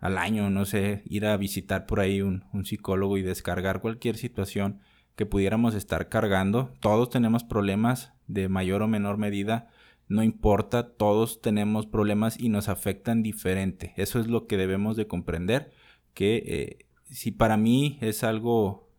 al 0.05 0.19
año, 0.19 0.51
no 0.51 0.67
sé, 0.67 1.03
ir 1.07 1.25
a 1.25 1.35
visitar 1.39 1.87
por 1.87 1.99
ahí 1.99 2.21
un, 2.21 2.45
psicólogo 2.67 3.17
y 3.17 3.23
descargar 3.23 3.81
cualquier 3.81 4.19
situación 4.19 4.81
que 5.17 5.25
pudiéramos 5.25 5.75
estar 5.75 6.11
cargando. 6.11 6.75
Todos 6.81 7.09
tenemos 7.09 7.43
problemas 7.43 8.13
de 8.27 8.51
mayor 8.51 8.83
o 8.83 8.87
menor 8.87 9.17
medida, 9.17 9.71
no 10.07 10.23
importa, 10.23 10.91
todos 10.91 11.41
tenemos 11.41 11.87
problemas 11.87 12.39
y 12.39 12.51
nos 12.51 12.69
afectan 12.69 13.23
diferente. 13.23 13.95
Eso 13.97 14.21
es 14.21 14.27
lo 14.27 14.47
que 14.47 14.59
debemos 14.59 14.99
de 14.99 15.07
comprender, 15.07 15.73
que 16.13 16.37
eh, 16.37 16.87
si 17.11 17.31
para 17.31 17.57
mí 17.57 17.97
es 18.03 18.25
algo 18.25 18.91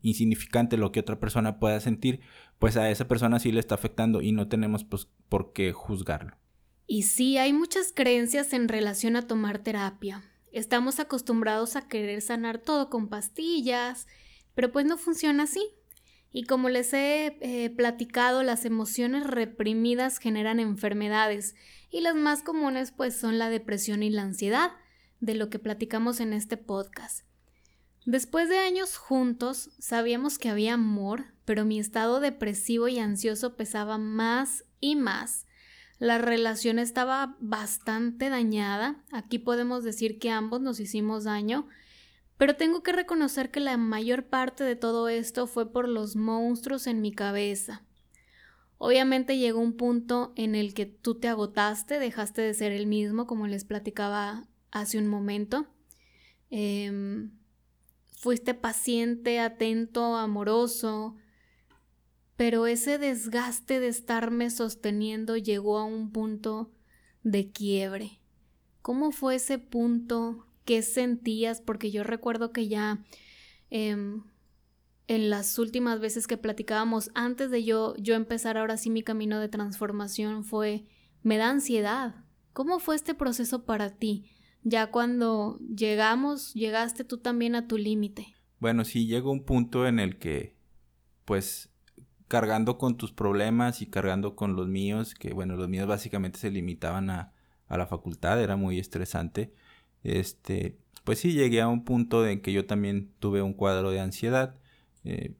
insignificante 0.00 0.78
lo 0.78 0.90
que 0.90 1.00
otra 1.00 1.20
persona 1.20 1.58
pueda 1.58 1.80
sentir, 1.80 2.20
pues 2.58 2.78
a 2.78 2.90
esa 2.90 3.06
persona 3.08 3.40
sí 3.40 3.52
le 3.52 3.60
está 3.60 3.74
afectando 3.74 4.22
y 4.22 4.32
no 4.32 4.48
tenemos 4.48 4.84
pues, 4.84 5.06
por 5.28 5.52
qué 5.52 5.72
juzgarlo. 5.72 6.38
Y 6.90 7.02
sí, 7.02 7.36
hay 7.36 7.52
muchas 7.52 7.92
creencias 7.94 8.54
en 8.54 8.66
relación 8.66 9.14
a 9.14 9.26
tomar 9.26 9.58
terapia. 9.58 10.24
Estamos 10.52 11.00
acostumbrados 11.00 11.76
a 11.76 11.86
querer 11.86 12.22
sanar 12.22 12.56
todo 12.56 12.88
con 12.88 13.08
pastillas, 13.08 14.06
pero 14.54 14.72
pues 14.72 14.86
no 14.86 14.96
funciona 14.96 15.42
así. 15.42 15.62
Y 16.32 16.44
como 16.44 16.70
les 16.70 16.94
he 16.94 17.36
eh, 17.42 17.68
platicado, 17.68 18.42
las 18.42 18.64
emociones 18.64 19.26
reprimidas 19.26 20.16
generan 20.16 20.60
enfermedades 20.60 21.56
y 21.90 22.00
las 22.00 22.14
más 22.14 22.42
comunes 22.42 22.90
pues 22.90 23.14
son 23.14 23.38
la 23.38 23.50
depresión 23.50 24.02
y 24.02 24.08
la 24.08 24.22
ansiedad, 24.22 24.72
de 25.20 25.34
lo 25.34 25.50
que 25.50 25.58
platicamos 25.58 26.20
en 26.20 26.32
este 26.32 26.56
podcast. 26.56 27.26
Después 28.06 28.48
de 28.48 28.56
años 28.56 28.96
juntos, 28.96 29.72
sabíamos 29.78 30.38
que 30.38 30.48
había 30.48 30.72
amor, 30.72 31.34
pero 31.44 31.66
mi 31.66 31.78
estado 31.78 32.20
depresivo 32.20 32.88
y 32.88 32.98
ansioso 32.98 33.56
pesaba 33.56 33.98
más 33.98 34.64
y 34.80 34.96
más 34.96 35.44
la 35.98 36.18
relación 36.18 36.78
estaba 36.78 37.36
bastante 37.40 38.30
dañada. 38.30 39.02
Aquí 39.10 39.38
podemos 39.38 39.82
decir 39.82 40.18
que 40.18 40.30
ambos 40.30 40.60
nos 40.60 40.80
hicimos 40.80 41.24
daño. 41.24 41.66
Pero 42.36 42.54
tengo 42.54 42.84
que 42.84 42.92
reconocer 42.92 43.50
que 43.50 43.58
la 43.58 43.76
mayor 43.76 44.26
parte 44.26 44.62
de 44.62 44.76
todo 44.76 45.08
esto 45.08 45.48
fue 45.48 45.72
por 45.72 45.88
los 45.88 46.14
monstruos 46.14 46.86
en 46.86 47.00
mi 47.00 47.12
cabeza. 47.12 47.82
Obviamente 48.78 49.38
llegó 49.38 49.58
un 49.58 49.76
punto 49.76 50.32
en 50.36 50.54
el 50.54 50.72
que 50.72 50.86
tú 50.86 51.16
te 51.16 51.26
agotaste, 51.26 51.98
dejaste 51.98 52.42
de 52.42 52.54
ser 52.54 52.70
el 52.70 52.86
mismo, 52.86 53.26
como 53.26 53.48
les 53.48 53.64
platicaba 53.64 54.46
hace 54.70 54.98
un 54.98 55.08
momento. 55.08 55.66
Em, 56.50 57.32
fuiste 58.06 58.54
paciente, 58.54 59.40
atento, 59.40 60.14
amoroso, 60.14 61.16
pero 62.38 62.68
ese 62.68 62.98
desgaste 62.98 63.80
de 63.80 63.88
estarme 63.88 64.48
sosteniendo 64.50 65.36
llegó 65.36 65.76
a 65.76 65.84
un 65.84 66.12
punto 66.12 66.70
de 67.24 67.50
quiebre. 67.50 68.20
¿Cómo 68.80 69.10
fue 69.10 69.34
ese 69.34 69.58
punto? 69.58 70.46
¿Qué 70.64 70.82
sentías? 70.82 71.60
Porque 71.60 71.90
yo 71.90 72.04
recuerdo 72.04 72.52
que 72.52 72.68
ya 72.68 73.04
em, 73.70 74.22
en 75.08 75.30
las 75.30 75.58
últimas 75.58 75.98
veces 75.98 76.28
que 76.28 76.36
platicábamos, 76.36 77.10
antes 77.16 77.50
de 77.50 77.64
yo, 77.64 77.96
yo 77.96 78.14
empezar 78.14 78.56
ahora 78.56 78.76
sí 78.76 78.88
mi 78.88 79.02
camino 79.02 79.40
de 79.40 79.48
transformación, 79.48 80.44
fue, 80.44 80.84
me 81.24 81.38
da 81.38 81.50
ansiedad. 81.50 82.24
¿Cómo 82.52 82.78
fue 82.78 82.94
este 82.94 83.16
proceso 83.16 83.64
para 83.64 83.96
ti? 83.96 84.30
Ya 84.62 84.92
cuando 84.92 85.58
llegamos, 85.58 86.54
llegaste 86.54 87.02
tú 87.02 87.18
también 87.18 87.56
a 87.56 87.66
tu 87.66 87.78
límite. 87.78 88.36
Bueno, 88.60 88.84
sí, 88.84 89.08
llegó 89.08 89.32
un 89.32 89.44
punto 89.44 89.88
en 89.88 89.98
el 89.98 90.20
que, 90.20 90.54
pues, 91.24 91.70
cargando 92.28 92.78
con 92.78 92.96
tus 92.96 93.12
problemas 93.12 93.82
y 93.82 93.86
cargando 93.86 94.36
con 94.36 94.54
los 94.54 94.68
míos, 94.68 95.14
que 95.14 95.32
bueno, 95.32 95.56
los 95.56 95.68
míos 95.68 95.88
básicamente 95.88 96.38
se 96.38 96.50
limitaban 96.50 97.10
a, 97.10 97.32
la 97.68 97.86
facultad, 97.86 98.42
era 98.42 98.56
muy 98.56 98.78
estresante. 98.78 99.52
Este, 100.02 100.78
pues 101.04 101.18
sí, 101.18 101.32
llegué 101.32 101.60
a 101.60 101.68
un 101.68 101.84
punto 101.84 102.26
en 102.26 102.40
que 102.40 102.52
yo 102.52 102.66
también 102.66 103.12
tuve 103.18 103.42
un 103.42 103.52
cuadro 103.52 103.90
de 103.90 104.00
ansiedad. 104.00 104.56
Eh, 105.04 105.34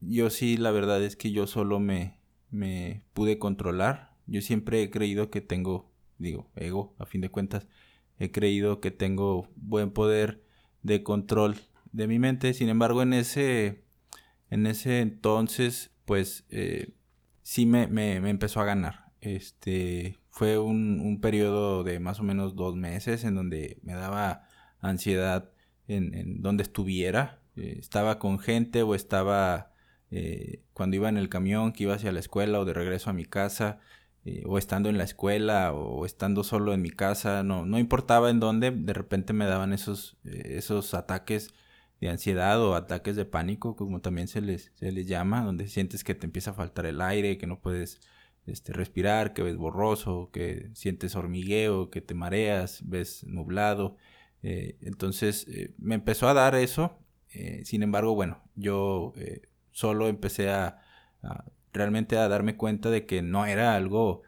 yo 0.00 0.30
sí, 0.30 0.56
la 0.56 0.72
verdad 0.72 1.02
es 1.02 1.16
que 1.16 1.30
yo 1.30 1.46
solo 1.46 1.78
me, 1.78 2.18
me 2.50 3.04
pude 3.12 3.38
controlar. 3.38 4.16
Yo 4.26 4.40
siempre 4.40 4.82
he 4.82 4.90
creído 4.90 5.30
que 5.30 5.40
tengo, 5.40 5.92
digo, 6.18 6.50
ego, 6.56 6.94
a 6.98 7.06
fin 7.06 7.20
de 7.20 7.30
cuentas, 7.30 7.68
he 8.18 8.30
creído 8.30 8.80
que 8.80 8.90
tengo 8.90 9.48
buen 9.56 9.92
poder 9.92 10.44
de 10.82 11.02
control 11.04 11.56
de 11.92 12.08
mi 12.08 12.18
mente. 12.18 12.54
Sin 12.54 12.68
embargo, 12.68 13.02
en 13.02 13.12
ese 13.12 13.83
en 14.50 14.66
ese 14.66 15.00
entonces, 15.00 15.90
pues 16.04 16.44
eh, 16.50 16.94
sí 17.42 17.66
me, 17.66 17.84
empezó 18.28 18.60
a 18.60 18.64
ganar. 18.64 19.12
Este 19.20 20.18
fue 20.30 20.58
un, 20.58 21.20
periodo 21.20 21.84
de 21.84 22.00
más 22.00 22.20
o 22.20 22.22
menos 22.22 22.56
dos 22.56 22.76
meses 22.76 23.24
en 23.24 23.34
donde 23.34 23.78
me 23.82 23.94
daba 23.94 24.46
ansiedad 24.80 25.50
en, 25.88 26.42
donde 26.42 26.62
estuviera. 26.62 27.42
Eh, 27.56 27.76
estaba 27.78 28.18
con 28.18 28.38
gente 28.38 28.82
o 28.82 28.94
estaba 28.94 29.72
eh, 30.10 30.62
cuando 30.72 30.96
iba 30.96 31.08
en 31.08 31.16
el 31.16 31.28
camión 31.28 31.72
que 31.72 31.84
iba 31.84 31.94
hacia 31.94 32.12
la 32.12 32.20
escuela 32.20 32.60
o 32.60 32.64
de 32.64 32.74
regreso 32.74 33.10
a 33.10 33.14
mi 33.14 33.24
casa. 33.24 33.80
o 34.46 34.58
estando 34.58 34.88
en 34.88 34.98
la 34.98 35.04
escuela 35.04 35.72
o 35.72 36.06
estando 36.06 36.44
solo 36.44 36.72
en 36.72 36.82
mi 36.82 36.90
casa, 36.90 37.42
no, 37.42 37.66
no 37.66 37.78
importaba 37.78 38.30
en 38.30 38.40
dónde, 38.40 38.70
de 38.70 38.92
repente 38.94 39.32
me 39.34 39.46
daban 39.46 39.72
esos, 39.72 40.16
esos 40.24 40.94
ataques 40.94 41.52
de 42.04 42.10
ansiedad 42.10 42.60
o 42.62 42.74
ataques 42.74 43.16
de 43.16 43.24
pánico, 43.24 43.76
como 43.76 44.00
también 44.00 44.28
se 44.28 44.42
les, 44.42 44.72
se 44.74 44.92
les 44.92 45.06
llama, 45.06 45.42
donde 45.42 45.68
sientes 45.68 46.04
que 46.04 46.14
te 46.14 46.26
empieza 46.26 46.50
a 46.50 46.54
faltar 46.54 46.84
el 46.84 47.00
aire, 47.00 47.38
que 47.38 47.46
no 47.46 47.60
puedes 47.60 48.00
este, 48.46 48.74
respirar, 48.74 49.32
que 49.32 49.42
ves 49.42 49.56
borroso, 49.56 50.28
que 50.30 50.68
sientes 50.74 51.16
hormigueo, 51.16 51.88
que 51.88 52.02
te 52.02 52.14
mareas, 52.14 52.82
ves 52.84 53.24
nublado. 53.26 53.96
Eh, 54.42 54.76
entonces 54.82 55.46
eh, 55.48 55.72
me 55.78 55.94
empezó 55.94 56.28
a 56.28 56.34
dar 56.34 56.54
eso 56.54 56.98
sin 57.64 57.82
embargo, 57.82 58.14
bueno, 58.14 58.44
yo 58.54 59.12
solo 59.72 60.06
empecé 60.06 60.50
a, 60.50 60.78
realmente 61.72 62.16
a 62.16 62.28
darme 62.28 62.56
cuenta 62.56 62.90
de 62.90 63.06
que 63.06 63.22
no 63.22 63.44
era 63.44 63.74
algo 63.74 64.22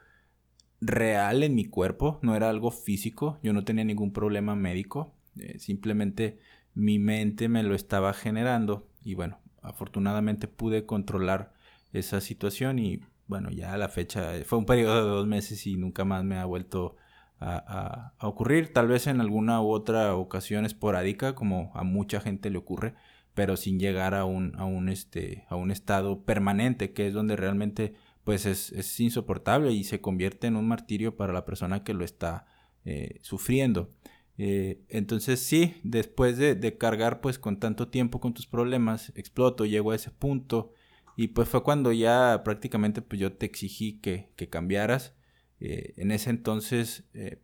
real 0.81 1.43
en 1.43 1.55
mi 1.55 1.63
cuerpo, 1.63 2.19
no 2.21 2.35
era 2.35 2.49
algo 2.49 2.69
físico, 2.69 3.39
yo 3.43 3.53
no 3.53 3.63
tenía 3.63 3.85
ningún 3.85 4.11
problema 4.11 4.57
médico, 4.57 5.15
simplemente 5.57 6.37
mi 6.77 6.99
mente 6.99 7.49
me 7.49 7.63
lo 7.63 7.73
estaba 7.73 8.13
generando 8.13 8.87
y 9.03 9.15
bueno, 9.15 9.39
afortunadamente 9.63 10.47
pude 10.47 10.85
controlar 10.85 11.51
esa 11.91 12.21
situación 12.21 12.77
y 12.77 13.01
bueno, 13.25 13.49
ya 13.49 13.73
a 13.73 13.77
la 13.77 13.89
fecha 13.89 14.31
fue 14.45 14.59
un 14.59 14.65
periodo 14.65 15.03
de 15.03 15.09
dos 15.09 15.27
meses 15.27 15.65
y 15.65 15.75
nunca 15.75 16.05
más 16.05 16.23
me 16.23 16.37
ha 16.37 16.45
vuelto 16.45 16.95
a, 17.39 18.13
ocurrir, 18.21 18.73
tal 18.73 18.87
vez 18.87 19.07
en 19.07 19.21
alguna 19.21 19.61
u 19.61 19.69
otra 19.69 20.15
ocasión 20.15 20.65
esporádica, 20.65 21.33
como 21.33 21.71
a 21.73 21.83
mucha 21.83 22.19
gente 22.19 22.49
le 22.49 22.59
ocurre, 22.59 22.93
pero 23.33 23.57
sin 23.57 23.79
llegar 23.79 24.13
a 24.13 24.25
un, 24.25 24.53
a 24.57 24.65
un, 24.65 24.89
este, 24.89 25.45
a 25.49 25.55
un 25.55 25.71
estado 25.71 26.23
permanente, 26.25 26.93
que 26.93 27.07
es 27.07 27.13
donde 27.13 27.35
realmente 27.35 27.93
pues 28.23 28.45
es, 28.45 28.99
insoportable 28.99 29.71
y 29.71 29.83
se 29.83 30.01
convierte 30.01 30.47
en 30.47 30.57
un 30.57 30.67
martirio 30.67 31.15
para 31.15 31.33
la 31.33 31.45
persona 31.45 31.83
que 31.83 31.93
lo 31.93 32.03
está 32.03 32.45
eh, 32.85 33.19
sufriendo. 33.21 33.89
Eh, 34.37 34.83
entonces 34.89 35.39
sí, 35.39 35.75
después 35.83 36.37
de, 36.37 36.77
cargar 36.77 37.21
pues 37.21 37.39
con 37.39 37.59
tanto 37.59 37.87
tiempo 37.87 38.19
con 38.19 38.33
tus 38.33 38.45
problemas, 38.45 39.11
exploto, 39.15 39.65
llego 39.65 39.91
a 39.91 39.95
ese 39.95 40.11
punto 40.11 40.73
y 41.15 41.29
pues 41.29 41.49
fue 41.49 41.63
cuando 41.63 41.91
ya 41.91 42.41
prácticamente 42.43 43.01
pues 43.01 43.19
yo 43.19 43.33
te 43.33 43.45
exigí 43.45 43.99
que, 43.99 44.29
cambiaras. 44.49 45.15
Eh, 45.59 45.95
en 45.97 46.11
ese 46.11 46.29
entonces 46.29 47.05
eh, 47.13 47.41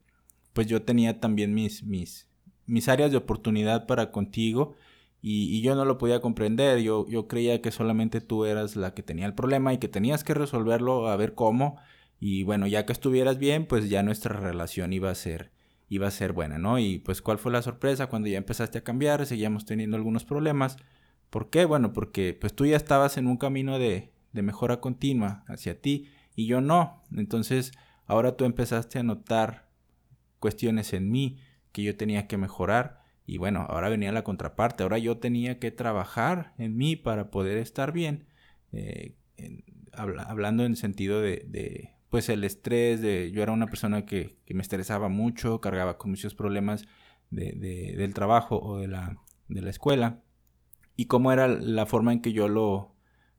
pues 0.54 0.68
yo 0.68 0.84
tenía 0.84 1.20
también 1.20 1.54
mis, 1.54 1.84
mis, 1.84 2.28
mis 2.68 2.88
áreas 2.88 3.12
de 3.12 3.18
oportunidad 3.18 3.88
para 3.88 4.12
contigo 4.12 4.76
y, 5.26 5.62
yo 5.62 5.74
no 5.76 5.86
lo 5.86 5.98
podía 5.98 6.20
comprender. 6.20 6.80
Yo, 6.82 7.08
yo 7.08 7.28
creía 7.30 7.62
que 7.62 7.72
solamente 7.72 8.20
tú 8.22 8.46
eras 8.46 8.76
la 8.76 8.94
que 8.94 9.04
tenía 9.04 9.26
el 9.26 9.34
problema 9.34 9.74
y 9.74 9.78
que 9.78 9.88
tenías 9.88 10.24
que 10.24 10.34
resolverlo 10.34 11.08
a 11.08 11.16
ver 11.16 11.34
cómo. 11.34 11.78
Y 12.20 12.44
bueno, 12.44 12.68
ya 12.68 12.86
que 12.86 12.92
estuvieras 12.94 13.38
bien, 13.40 13.66
pues 13.66 13.90
ya 13.90 14.04
nuestra 14.04 14.38
relación 14.38 14.92
iba 14.92 15.10
a 15.10 15.16
ser 15.16 15.52
iba 15.94 16.08
a 16.08 16.12
ser 16.12 16.34
buena, 16.34 16.58
¿no? 16.58 16.80
Y 16.80 17.00
pues 17.00 17.22
cuál 17.22 17.38
fue 17.38 17.52
la 17.52 17.62
sorpresa 17.62 18.08
cuando 18.08 18.30
ya 18.30 18.38
empezaste 18.38 18.80
a 18.80 18.84
cambiar, 18.84 19.26
seguíamos 19.26 19.66
teniendo 19.66 19.98
algunos 19.98 20.26
problemas. 20.26 20.78
¿Por 21.30 21.50
qué? 21.50 21.66
Bueno, 21.66 21.94
porque 21.94 22.38
pues 22.40 22.54
tú 22.54 22.66
ya 22.66 22.78
estabas 22.78 23.18
en 23.18 23.28
un 23.28 23.38
camino 23.38 23.80
de, 23.80 24.12
de 24.32 24.42
mejora 24.42 24.80
continua 24.80 25.44
hacia 25.48 25.82
ti 25.82 26.10
y 26.36 26.48
yo 26.48 26.62
no. 26.62 27.04
Entonces 27.16 27.72
ahora 28.06 28.36
tú 28.38 28.46
empezaste 28.46 29.00
a 29.00 29.04
notar 29.04 29.70
cuestiones 30.40 30.94
en 30.94 31.12
mí 31.12 31.40
que 31.72 31.84
yo 31.84 31.96
tenía 31.96 32.28
que 32.28 32.38
mejorar 32.38 33.04
y 33.26 33.38
bueno, 33.38 33.66
ahora 33.70 33.90
venía 33.90 34.12
la 34.12 34.24
contraparte, 34.24 34.84
ahora 34.84 34.98
yo 34.98 35.18
tenía 35.18 35.60
que 35.60 35.72
trabajar 35.72 36.54
en 36.58 36.76
mí 36.76 36.96
para 36.96 37.32
poder 37.32 37.58
estar 37.58 37.94
bien, 37.94 38.26
eh, 38.74 39.16
hablando 39.94 40.66
en 40.66 40.76
sentido 40.76 41.22
de, 41.22 41.93
pues 42.14 42.30
el 42.30 42.44
estrés 42.44 43.02
de 43.02 43.32
yo 43.32 43.42
era 43.42 43.52
una 43.54 43.66
persona 43.66 44.06
que, 44.06 44.38
me 44.48 44.62
estresaba 44.62 45.10
mucho, 45.10 45.60
cargaba 45.62 45.98
con 45.98 46.12
muchos 46.12 46.36
problemas 46.36 46.86
de, 47.32 47.54
del 47.98 48.14
trabajo 48.14 48.60
o 48.62 48.78
de 48.78 48.88
la, 48.88 49.18
de 49.48 49.64
la 49.64 49.72
escuela 49.72 50.22
y 50.96 51.06
cómo 51.06 51.32
era 51.32 51.48
la 51.48 51.88
forma 51.88 52.14
en 52.14 52.22
que 52.22 52.32
yo 52.32 52.50
lo, 52.50 52.94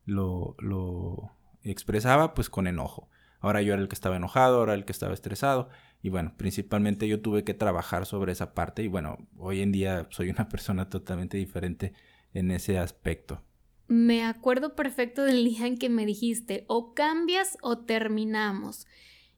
lo, 0.06 0.56
lo 0.58 1.30
expresaba, 1.62 2.34
pues 2.34 2.50
con 2.50 2.66
enojo. 2.66 3.08
Ahora 3.38 3.62
yo 3.62 3.74
era 3.74 3.80
el 3.80 3.87
que 3.87 3.94
estaba 3.94 4.16
enojado, 4.16 4.58
ahora 4.58 4.74
el 4.74 4.84
que 4.84 4.90
estaba 4.90 5.14
estresado. 5.14 5.68
Y 6.02 6.08
bueno, 6.08 6.34
principalmente 6.37 7.06
yo 7.06 7.20
tuve 7.20 7.44
que 7.44 7.54
trabajar 7.54 8.06
sobre 8.06 8.32
esa 8.32 8.54
parte. 8.54 8.82
Y 8.82 8.88
bueno, 8.88 9.18
hoy 9.37 9.60
en 9.60 9.70
día 9.70 10.08
soy 10.10 10.30
una 10.30 10.48
persona 10.48 10.90
totalmente 10.90 11.37
diferente 11.37 11.92
en 12.32 12.50
ese 12.50 12.76
aspecto. 12.80 13.40
Me 13.86 14.24
acuerdo 14.24 14.74
perfecto 14.74 15.22
del 15.22 15.44
día 15.44 15.66
en 15.66 15.76
que 15.76 15.90
me 15.90 16.06
dijiste 16.06 16.64
o 16.68 16.94
cambias 16.94 17.58
o 17.60 17.78
terminamos. 17.78 18.86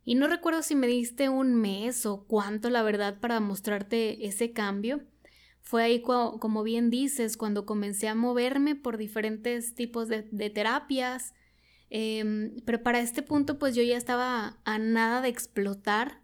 Y 0.04 0.14
no 0.14 0.28
recuerdo 0.28 0.62
si 0.62 0.76
me 0.76 0.86
diste 0.86 1.28
un 1.28 1.56
mes 1.56 2.06
o 2.06 2.24
cuánto, 2.26 2.70
la 2.70 2.84
verdad, 2.84 3.18
para 3.18 3.40
mostrarte 3.40 4.26
ese 4.26 4.52
cambio. 4.52 5.02
Fue 5.62 5.82
ahí, 5.82 6.00
como 6.00 6.62
bien 6.62 6.90
dices, 6.90 7.36
cuando 7.36 7.66
comencé 7.66 8.06
a 8.06 8.14
moverme 8.14 8.76
por 8.76 8.98
diferentes 8.98 9.74
tipos 9.74 10.06
de, 10.06 10.22
terapias. 10.22 11.34
Em, 11.90 12.54
pero 12.64 12.84
para 12.84 13.00
este 13.00 13.22
punto, 13.22 13.58
pues 13.58 13.74
yo 13.74 13.82
ya 13.82 13.96
estaba 13.96 14.60
a 14.64 14.78
nada 14.78 15.22
de 15.22 15.28
explotar. 15.28 16.22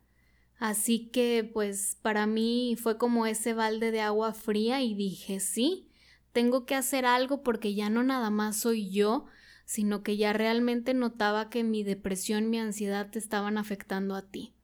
Así 0.61 1.09
que, 1.09 1.51
pues 1.53 1.99
para 2.03 2.29
mí 2.29 2.77
fue 2.81 2.99
como 2.99 3.27
ese 3.27 3.53
balde 3.53 3.91
de 3.91 4.01
agua 4.01 4.33
fría 4.33 4.81
y 4.81 4.95
dije, 4.95 5.41
sí, 5.41 5.89
tengo 6.33 6.67
que 6.67 6.75
hacer 6.75 7.05
algo 7.05 7.43
porque 7.43 7.75
ya 7.75 7.91
no 7.91 8.03
nada 8.03 8.31
más 8.31 8.57
soy 8.57 8.91
yo, 8.91 9.27
sino 9.65 10.03
que 10.03 10.17
ya 10.17 10.33
realmente 10.33 10.95
notaba 10.95 11.49
que 11.49 11.65
mi 11.65 11.83
depresión, 11.83 12.51
mi 12.51 12.59
ansiedad 12.59 13.11
te 13.11 13.19
estaban 13.19 13.59
afectando 13.59 14.15
a 14.15 14.23
ti. 14.23 14.55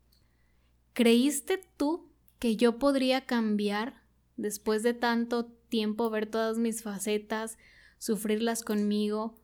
¿Creíste 0.92 1.60
tú 1.76 2.10
que 2.38 2.56
yo 2.56 2.78
podría 2.78 3.24
cambiar 3.24 4.02
después 4.36 4.82
de 4.82 4.94
tanto 4.94 5.46
tiempo 5.46 6.10
ver 6.10 6.26
todas 6.26 6.58
mis 6.58 6.82
facetas, 6.82 7.58
sufrirlas 7.98 8.62
conmigo? 8.64 9.38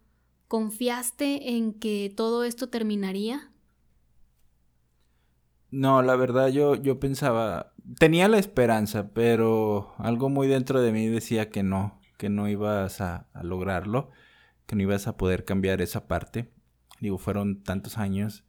¿Confiaste 0.48 1.56
en 1.56 1.74
que 1.74 2.12
todo 2.14 2.44
esto 2.44 2.68
terminaría? 2.68 3.50
No, 5.70 6.02
la 6.02 6.14
verdad 6.14 6.48
yo, 6.48 6.76
yo 6.76 7.00
pensaba, 7.00 7.72
tenía 7.98 8.28
la 8.28 8.38
esperanza, 8.38 9.10
pero 9.12 9.92
algo 9.98 10.28
muy 10.28 10.46
dentro 10.46 10.80
de 10.80 10.92
mí 10.92 11.08
decía 11.08 11.50
que 11.50 11.64
no, 11.64 12.00
que 12.16 12.28
no 12.28 12.48
ibas 12.48 13.00
a, 13.00 13.28
lograrlo, 13.42 14.10
que 14.66 14.76
no 14.76 14.82
ibas 14.82 15.06
a 15.06 15.16
poder 15.16 15.44
cambiar 15.44 15.80
esa 15.80 16.06
parte. 16.06 16.50
Digo, 17.00 17.18
fueron 17.18 17.62
tantos 17.62 17.98
años 17.98 18.44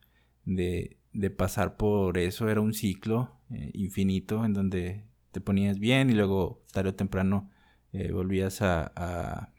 de, 0.45 0.97
de 1.13 1.29
pasar 1.29 1.77
por 1.77 2.17
eso, 2.17 2.49
era 2.49 2.61
un 2.61 2.73
ciclo 2.73 3.39
eh, 3.49 3.71
infinito 3.73 4.43
en 4.45 4.53
donde 4.53 5.05
te 5.31 5.41
ponías 5.41 5.79
bien 5.79 6.09
y 6.09 6.13
luego 6.13 6.63
tarde 6.71 6.89
o 6.91 6.95
temprano 6.95 7.51
eh, 7.93 8.11
volvías 8.11 8.61
a, 8.61 9.51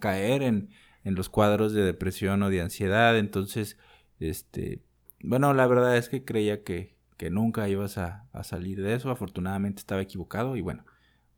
caer 0.00 0.42
en, 0.42 0.70
los 1.04 1.28
cuadros 1.28 1.72
de 1.72 1.82
depresión 1.82 2.42
o 2.42 2.50
de 2.50 2.60
ansiedad. 2.60 3.18
Entonces, 3.18 3.76
este, 4.20 4.82
bueno, 5.22 5.52
la 5.52 5.66
verdad 5.66 5.96
es 5.96 6.08
que 6.08 6.24
creía 6.24 6.62
que 6.62 6.94
nunca 7.30 7.68
ibas 7.68 7.98
a, 7.98 8.28
salir 8.42 8.82
de 8.82 8.94
eso. 8.94 9.10
Afortunadamente 9.10 9.80
estaba 9.80 10.02
equivocado 10.02 10.56
y 10.56 10.60
bueno, 10.60 10.84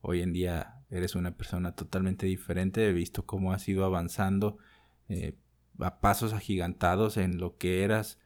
hoy 0.00 0.22
en 0.22 0.32
día 0.32 0.81
eres 0.92 1.14
una 1.14 1.36
persona 1.36 1.74
totalmente 1.74 2.26
diferente, 2.26 2.86
he 2.86 2.92
visto 2.92 3.24
cómo 3.24 3.52
has 3.52 3.66
ido 3.66 3.84
avanzando 3.84 4.58
eh, 5.08 5.34
a 5.78 6.00
pasos 6.00 6.34
agigantados 6.34 7.16
en 7.16 7.38
lo 7.38 7.56
que 7.56 7.82
eras 7.82 8.18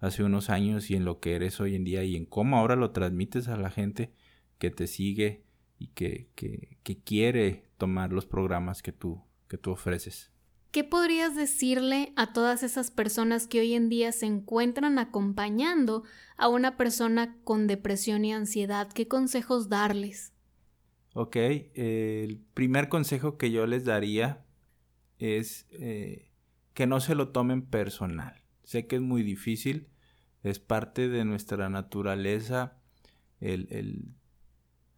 hace 0.00 0.24
unos 0.24 0.48
años 0.48 0.90
y 0.90 0.96
en 0.96 1.04
lo 1.04 1.20
que 1.20 1.34
eres 1.34 1.60
hoy 1.60 1.76
en 1.76 1.84
día 1.84 2.02
y 2.02 2.16
en 2.16 2.24
cómo 2.24 2.56
ahora 2.56 2.76
lo 2.76 2.92
transmites 2.92 3.48
a 3.48 3.56
la 3.56 3.70
gente 3.70 4.10
que 4.58 4.70
te 4.70 4.86
sigue 4.86 5.44
y 5.78 5.88
que, 5.88 6.30
que, 6.34 6.78
que 6.82 6.98
quiere 6.98 7.68
tomar 7.76 8.10
los 8.10 8.24
programas 8.24 8.82
que 8.82 8.92
tú, 8.92 9.22
que 9.46 9.58
tú 9.58 9.70
ofreces. 9.72 10.32
¿Qué 10.70 10.82
podrías 10.82 11.36
decirle 11.36 12.12
a 12.16 12.32
todas 12.32 12.62
esas 12.62 12.90
personas 12.90 13.46
que 13.46 13.60
hoy 13.60 13.74
en 13.74 13.88
día 13.88 14.12
se 14.12 14.26
encuentran 14.26 14.98
acompañando 14.98 16.04
a 16.36 16.48
una 16.48 16.76
persona 16.76 17.36
con 17.44 17.66
depresión 17.66 18.24
y 18.24 18.32
ansiedad? 18.32 18.90
¿Qué 18.92 19.06
consejos 19.06 19.68
darles? 19.68 20.33
Ok, 21.14 21.36
el 21.36 22.44
primer 22.54 22.88
consejo 22.88 23.38
que 23.38 23.52
yo 23.52 23.66
les 23.68 23.84
daría 23.84 24.44
es 25.18 25.66
eh, 25.70 26.32
que 26.74 26.88
no 26.88 26.98
se 26.98 27.14
lo 27.14 27.28
tomen 27.28 27.62
personal. 27.62 28.42
Sé 28.64 28.88
que 28.88 28.96
es 28.96 29.02
muy 29.02 29.22
difícil, 29.22 29.86
es 30.42 30.58
parte 30.58 31.08
de 31.08 31.24
nuestra 31.24 31.70
naturaleza 31.70 32.78
el, 33.40 34.08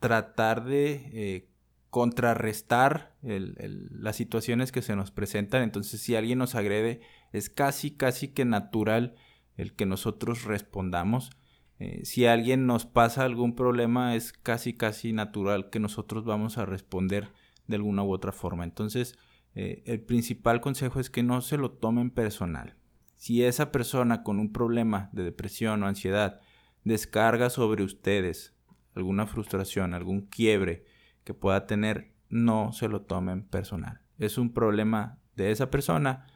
tratar 0.00 0.64
de 0.64 0.92
eh, 1.12 1.48
contrarrestar 1.90 3.14
las 3.22 4.16
situaciones 4.16 4.72
que 4.72 4.82
se 4.82 4.96
nos 4.96 5.10
presentan. 5.10 5.62
Entonces, 5.62 6.00
si 6.00 6.16
alguien 6.16 6.38
nos 6.38 6.54
agrede, 6.54 7.00
es 7.32 7.50
casi, 7.50 7.90
casi 7.90 8.28
que 8.28 8.46
natural 8.46 9.16
el 9.56 9.74
que 9.74 9.84
nosotros 9.84 10.44
respondamos. 10.44 11.30
Eh, 11.78 12.04
si 12.04 12.26
alguien 12.26 12.66
nos 12.66 12.86
pasa 12.86 13.24
algún 13.24 13.54
problema, 13.54 14.14
es 14.14 14.32
casi, 14.32 14.72
casi 14.74 15.12
natural 15.12 15.70
que 15.70 15.80
nosotros 15.80 16.24
vamos 16.24 16.58
a 16.58 16.64
responder 16.64 17.32
de 17.66 17.76
alguna 17.76 18.02
u 18.02 18.12
otra 18.12 18.32
forma. 18.32 18.64
Entonces, 18.64 19.18
eh, 19.54 19.82
el 19.86 20.00
principal 20.00 20.60
consejo 20.60 21.00
es 21.00 21.10
que 21.10 21.22
no 21.22 21.40
se 21.40 21.58
lo 21.58 21.72
tomen 21.72 22.10
personal. 22.10 22.76
Si 23.16 23.42
esa 23.42 23.72
persona 23.72 24.22
con 24.22 24.38
un 24.38 24.52
problema 24.52 25.10
de 25.12 25.24
depresión 25.24 25.82
o 25.82 25.86
ansiedad 25.86 26.40
descarga 26.84 27.50
sobre 27.50 27.82
ustedes 27.82 28.54
alguna 28.94 29.26
frustración, 29.26 29.94
algún 29.94 30.22
quiebre 30.22 30.84
que 31.24 31.34
pueda 31.34 31.66
tener, 31.66 32.12
no 32.28 32.72
se 32.72 32.88
lo 32.88 33.02
tomen 33.02 33.42
personal. 33.42 34.00
Es 34.18 34.38
un 34.38 34.52
problema 34.52 35.18
de 35.34 35.50
esa 35.50 35.70
persona 35.70 36.26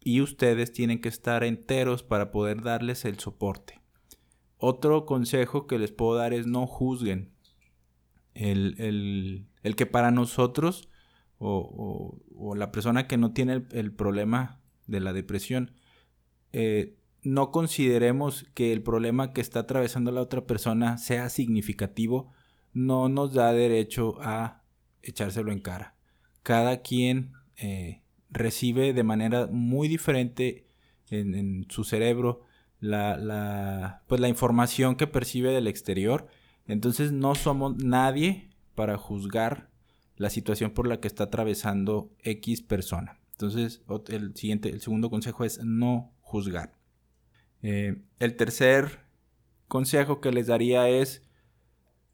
y 0.00 0.20
ustedes 0.20 0.72
tienen 0.72 1.00
que 1.00 1.08
estar 1.08 1.44
enteros 1.44 2.02
para 2.02 2.30
poder 2.30 2.62
darles 2.62 3.04
el 3.04 3.18
soporte. 3.18 3.80
Otro 4.58 5.06
consejo 5.06 5.66
que 5.66 5.78
les 5.78 5.92
puedo 5.92 6.16
dar 6.16 6.32
es 6.32 6.46
no 6.46 6.66
juzguen. 6.66 7.32
El, 8.34 9.46
que 9.76 9.86
para 9.86 10.10
nosotros 10.10 10.88
o, 11.38 12.18
la 12.54 12.70
persona 12.70 13.06
que 13.06 13.16
no 13.16 13.32
tiene 13.32 13.64
el, 13.70 13.92
problema 13.92 14.60
de 14.86 15.00
la 15.00 15.12
depresión, 15.12 15.72
eh, 16.52 16.96
no 17.22 17.50
consideremos 17.50 18.46
que 18.54 18.72
el 18.72 18.82
problema 18.82 19.32
que 19.32 19.40
está 19.40 19.60
atravesando 19.60 20.12
la 20.12 20.20
otra 20.20 20.46
persona 20.46 20.98
sea 20.98 21.28
significativo, 21.28 22.32
no 22.72 23.08
nos 23.08 23.32
da 23.32 23.52
derecho 23.52 24.16
a 24.20 24.62
echárselo 25.02 25.50
en 25.50 25.60
cara. 25.60 25.96
Cada 26.42 26.82
quien 26.82 27.32
eh, 27.56 28.02
recibe 28.30 28.92
de 28.92 29.02
manera 29.02 29.48
muy 29.50 29.88
diferente 29.88 30.66
en, 31.10 31.66
su 31.68 31.84
cerebro 31.84 32.42
la, 32.80 34.02
pues 34.06 34.20
la 34.20 34.28
información 34.28 34.96
que 34.96 35.06
percibe 35.06 35.52
del 35.52 35.66
exterior. 35.66 36.26
Entonces 36.66 37.12
no 37.12 37.34
somos 37.34 37.76
nadie 37.76 38.50
para 38.74 38.96
juzgar 38.96 39.70
la 40.16 40.30
situación 40.30 40.70
por 40.70 40.86
la 40.86 41.00
que 41.00 41.08
está 41.08 41.24
atravesando 41.24 42.10
X 42.22 42.62
persona. 42.62 43.18
Entonces, 43.32 43.82
el 44.08 44.34
siguiente, 44.34 44.70
el 44.70 44.80
segundo 44.80 45.10
consejo 45.10 45.44
es 45.44 45.62
no 45.62 46.12
juzgar. 46.20 46.74
Eh, 47.62 47.96
el 48.18 48.36
tercer 48.36 49.00
consejo 49.68 50.20
que 50.20 50.32
les 50.32 50.46
daría 50.46 50.88
es 50.88 51.22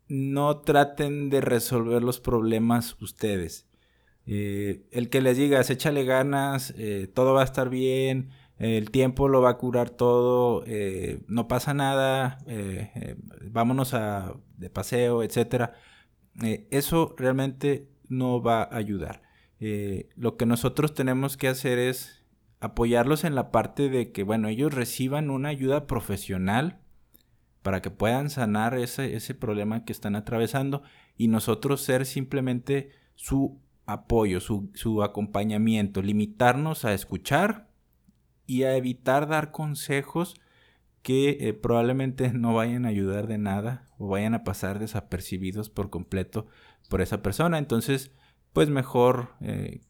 no 0.08 0.60
traten 0.60 1.30
de 1.30 1.40
resolver 1.40 2.02
los 2.02 2.20
problemas 2.20 2.96
ustedes. 3.00 3.66
Eh, 4.26 4.84
el 4.90 5.08
que 5.08 5.20
les 5.20 5.36
digas, 5.36 5.70
échale 5.70 6.04
ganas, 6.04 6.74
eh, 6.76 7.10
todo 7.12 7.34
va 7.34 7.42
a 7.42 7.44
estar 7.44 7.70
bien, 7.70 8.30
el 8.62 8.90
tiempo 8.90 9.28
lo 9.28 9.42
va 9.42 9.50
a 9.50 9.58
curar 9.58 9.90
todo, 9.90 10.64
no 11.26 11.48
pasa 11.48 11.74
nada, 11.74 12.38
vámonos 13.50 13.92
a, 13.94 14.34
de 14.56 14.70
paseo, 14.70 15.22
etc. 15.22 15.70
eso 16.70 17.14
realmente 17.18 17.88
no 18.08 18.40
va 18.40 18.62
a 18.62 18.76
ayudar. 18.76 19.22
lo 20.16 20.36
que 20.36 20.46
nosotros 20.46 20.94
tenemos 20.94 21.36
que 21.36 21.48
hacer 21.48 21.78
es 21.78 22.22
apoyarlos 22.62 23.24
en 23.24 23.34
la 23.34 23.50
parte 23.50 23.88
de 23.88 24.12
que, 24.12 24.22
bueno, 24.22 24.46
ellos 24.46 24.72
reciban 24.72 25.30
una 25.30 25.48
ayuda 25.48 25.88
profesional 25.88 26.78
para 27.62 27.82
que 27.82 27.90
puedan 27.90 28.30
sanar 28.30 28.78
ese, 28.78 29.16
ese 29.16 29.34
problema 29.34 29.84
que 29.84 29.92
están 29.92 30.14
atravesando 30.14 30.84
y 31.16 31.26
nosotros 31.26 31.82
ser 31.82 32.06
simplemente 32.06 32.90
su 33.16 33.60
apoyo, 33.84 34.38
su, 34.40 34.70
su 34.74 35.02
acompañamiento, 35.02 36.02
limitarnos 36.02 36.84
a 36.84 36.94
escuchar 36.94 37.68
y 38.46 38.64
a 38.64 38.76
evitar 38.76 39.28
dar 39.28 39.50
consejos 39.50 40.34
que 41.02 41.48
eh, 41.48 41.52
probablemente 41.52 42.32
no 42.32 42.54
vayan 42.54 42.86
a 42.86 42.88
ayudar 42.88 43.26
de 43.26 43.38
nada 43.38 43.86
o 43.98 44.08
vayan 44.08 44.34
a 44.34 44.44
pasar 44.44 44.78
desapercibidos 44.78 45.70
por 45.70 45.90
completo 45.90 46.46
por 46.88 47.00
esa 47.00 47.22
persona. 47.22 47.58
Entonces, 47.58 48.12
pues 48.52 48.70
mejor 48.70 49.34
eh, 49.40 49.80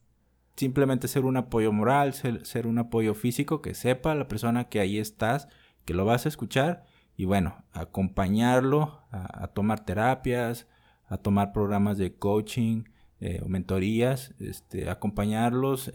simplemente 0.55 1.07
ser 1.07 1.25
un 1.25 1.37
apoyo 1.37 1.71
moral, 1.71 2.13
ser, 2.13 2.67
un 2.67 2.79
apoyo 2.79 3.13
físico, 3.13 3.61
que 3.61 3.73
sepa 3.73 4.15
la 4.15 4.27
persona 4.27 4.65
que 4.65 4.79
ahí 4.79 4.97
estás, 4.97 5.47
que 5.85 5.93
lo 5.93 6.05
vas 6.05 6.25
a 6.25 6.29
escuchar 6.29 6.85
y 7.15 7.25
bueno, 7.25 7.63
acompañarlo 7.73 9.01
a, 9.11 9.47
tomar 9.47 9.85
terapias, 9.85 10.67
a 11.07 11.17
tomar 11.17 11.51
programas 11.53 11.97
de 11.97 12.15
coaching 12.15 12.85
eh, 13.19 13.41
o 13.43 13.47
mentorías, 13.47 14.33
este, 14.39 14.89
acompañarlos, 14.89 15.91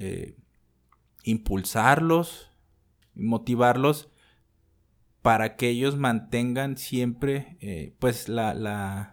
impulsarlos, 1.23 2.51
motivarlos 3.15 4.11
para 5.23 5.57
que 5.57 5.69
ellos 5.69 5.97
mantengan 5.97 6.77
siempre 6.77 7.57
eh, 7.61 7.95
pues 7.99 8.29
las 8.29 9.11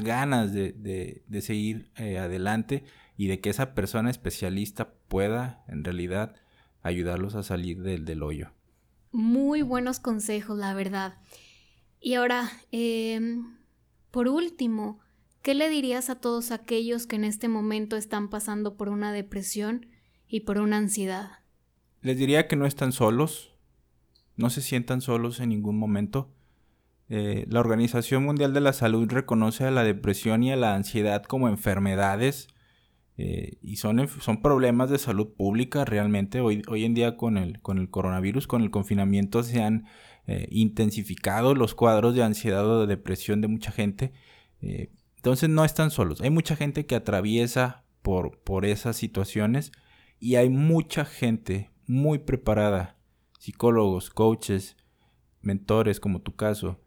ganas 0.00 0.52
de, 0.52 1.22
de 1.26 1.40
seguir 1.40 1.90
adelante 1.96 2.84
y 3.16 3.26
de 3.26 3.40
que 3.40 3.50
esa 3.50 3.74
persona 3.74 4.10
especialista 4.10 4.94
pueda 5.08 5.64
en 5.68 5.84
realidad 5.84 6.36
ayudarlos 6.82 7.34
a 7.34 7.42
salir 7.42 7.82
del, 7.82 8.04
del 8.04 8.22
hoyo. 8.22 8.52
Muy 9.10 9.62
buenos 9.62 10.00
consejos, 10.00 10.58
la 10.58 10.74
verdad. 10.74 11.18
Y 12.00 12.14
ahora, 12.14 12.50
em, 12.70 13.58
por 14.10 14.28
último, 14.28 15.00
¿qué 15.42 15.54
le 15.54 15.68
dirías 15.68 16.10
a 16.10 16.20
todos 16.20 16.50
aquellos 16.52 17.06
que 17.06 17.16
en 17.16 17.24
este 17.24 17.48
momento 17.48 17.96
están 17.96 18.28
pasando 18.28 18.76
por 18.76 18.88
una 18.88 19.12
depresión 19.12 19.86
y 20.28 20.40
por 20.40 20.58
una 20.58 20.76
ansiedad? 20.76 21.30
Les 22.02 22.16
diría 22.18 22.46
que 22.46 22.56
no 22.56 22.66
están 22.66 22.92
solos, 22.92 23.54
no 24.36 24.50
se 24.50 24.62
sientan 24.62 25.00
solos 25.00 25.40
en 25.40 25.48
ningún 25.48 25.78
momento. 25.78 26.30
Eh, 27.08 27.46
la 27.48 27.60
Organización 27.60 28.24
Mundial 28.24 28.52
de 28.52 28.60
la 28.60 28.72
Salud 28.72 29.08
reconoce 29.10 29.64
a 29.64 29.70
la 29.70 29.82
depresión 29.82 30.42
y 30.42 30.52
a 30.52 30.56
la 30.56 30.74
ansiedad 30.74 31.22
como 31.24 31.48
enfermedades 31.48 32.48
eh, 33.16 33.56
y 33.62 33.76
son, 33.76 34.06
son 34.20 34.42
problemas 34.42 34.90
de 34.90 34.98
salud 34.98 35.28
pública 35.34 35.84
realmente. 35.84 36.40
Hoy, 36.40 36.62
hoy 36.68 36.84
en 36.84 36.94
día 36.94 37.16
con 37.16 37.36
el, 37.36 37.60
con 37.60 37.78
el 37.78 37.90
coronavirus, 37.90 38.46
con 38.46 38.62
el 38.62 38.70
confinamiento, 38.70 39.42
se 39.42 39.62
han 39.62 39.86
eh, 40.26 40.46
intensificado 40.50 41.54
los 41.54 41.74
cuadros 41.74 42.14
de 42.14 42.22
ansiedad 42.22 42.64
o 42.66 42.82
de 42.82 42.86
depresión 42.86 43.40
de 43.40 43.48
mucha 43.48 43.72
gente. 43.72 44.12
Entonces 44.60 45.48
no 45.48 45.64
están 45.64 45.90
solos. 45.90 46.20
Hay 46.20 46.30
mucha 46.30 46.56
gente 46.56 46.84
que 46.84 46.94
atraviesa 46.94 47.84
por, 48.02 48.38
por 48.40 48.64
esas 48.64 48.96
situaciones 48.96 49.72
y 50.20 50.36
hay 50.36 50.48
mucha 50.50 51.04
gente 51.04 51.70
muy 51.86 52.18
preparada, 52.18 52.96
psicólogos, 53.38 54.10
coaches, 54.10 54.76
mentores 55.40 56.00
como 56.00 56.20
tu 56.20 56.34
caso, 56.36 56.80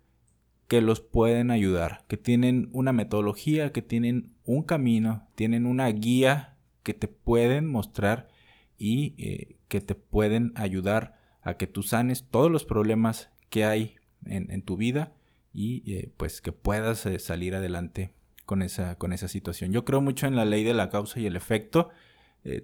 que 0.67 0.81
los 0.81 1.01
pueden 1.01 1.51
ayudar, 1.51 2.05
que 2.07 2.17
tienen 2.17 2.69
una 2.71 2.93
metodología, 2.93 3.71
que 3.71 3.81
tienen 3.81 4.33
un 4.45 4.63
camino, 4.63 5.27
tienen 5.35 5.65
una 5.65 5.87
guía 5.87 6.55
que 6.83 6.93
te 6.93 7.07
pueden 7.07 7.67
mostrar 7.67 8.29
y 8.77 9.15
eh, 9.17 9.57
que 9.67 9.81
te 9.81 9.95
pueden 9.95 10.53
ayudar 10.55 11.19
a 11.41 11.55
que 11.55 11.67
tú 11.67 11.83
sanes 11.83 12.27
todos 12.29 12.49
los 12.49 12.65
problemas 12.65 13.29
que 13.49 13.65
hay 13.65 13.95
en, 14.25 14.61
tu 14.61 14.77
vida 14.77 15.13
y 15.53 15.83
eh, 15.91 16.11
pues 16.15 16.41
que 16.41 16.51
puedas 16.51 17.05
eh, 17.05 17.19
salir 17.19 17.55
adelante 17.55 18.13
con 18.45 18.61
esa, 18.61 18.95
con 18.95 19.13
esa 19.13 19.27
situación. 19.27 19.71
Yo 19.71 19.83
creo 19.83 20.01
mucho 20.01 20.27
en 20.27 20.35
la 20.35 20.45
ley 20.45 20.63
de 20.63 20.73
la 20.73 20.89
causa 20.89 21.19
y 21.19 21.25
el 21.25 21.35
efecto. 21.35 21.89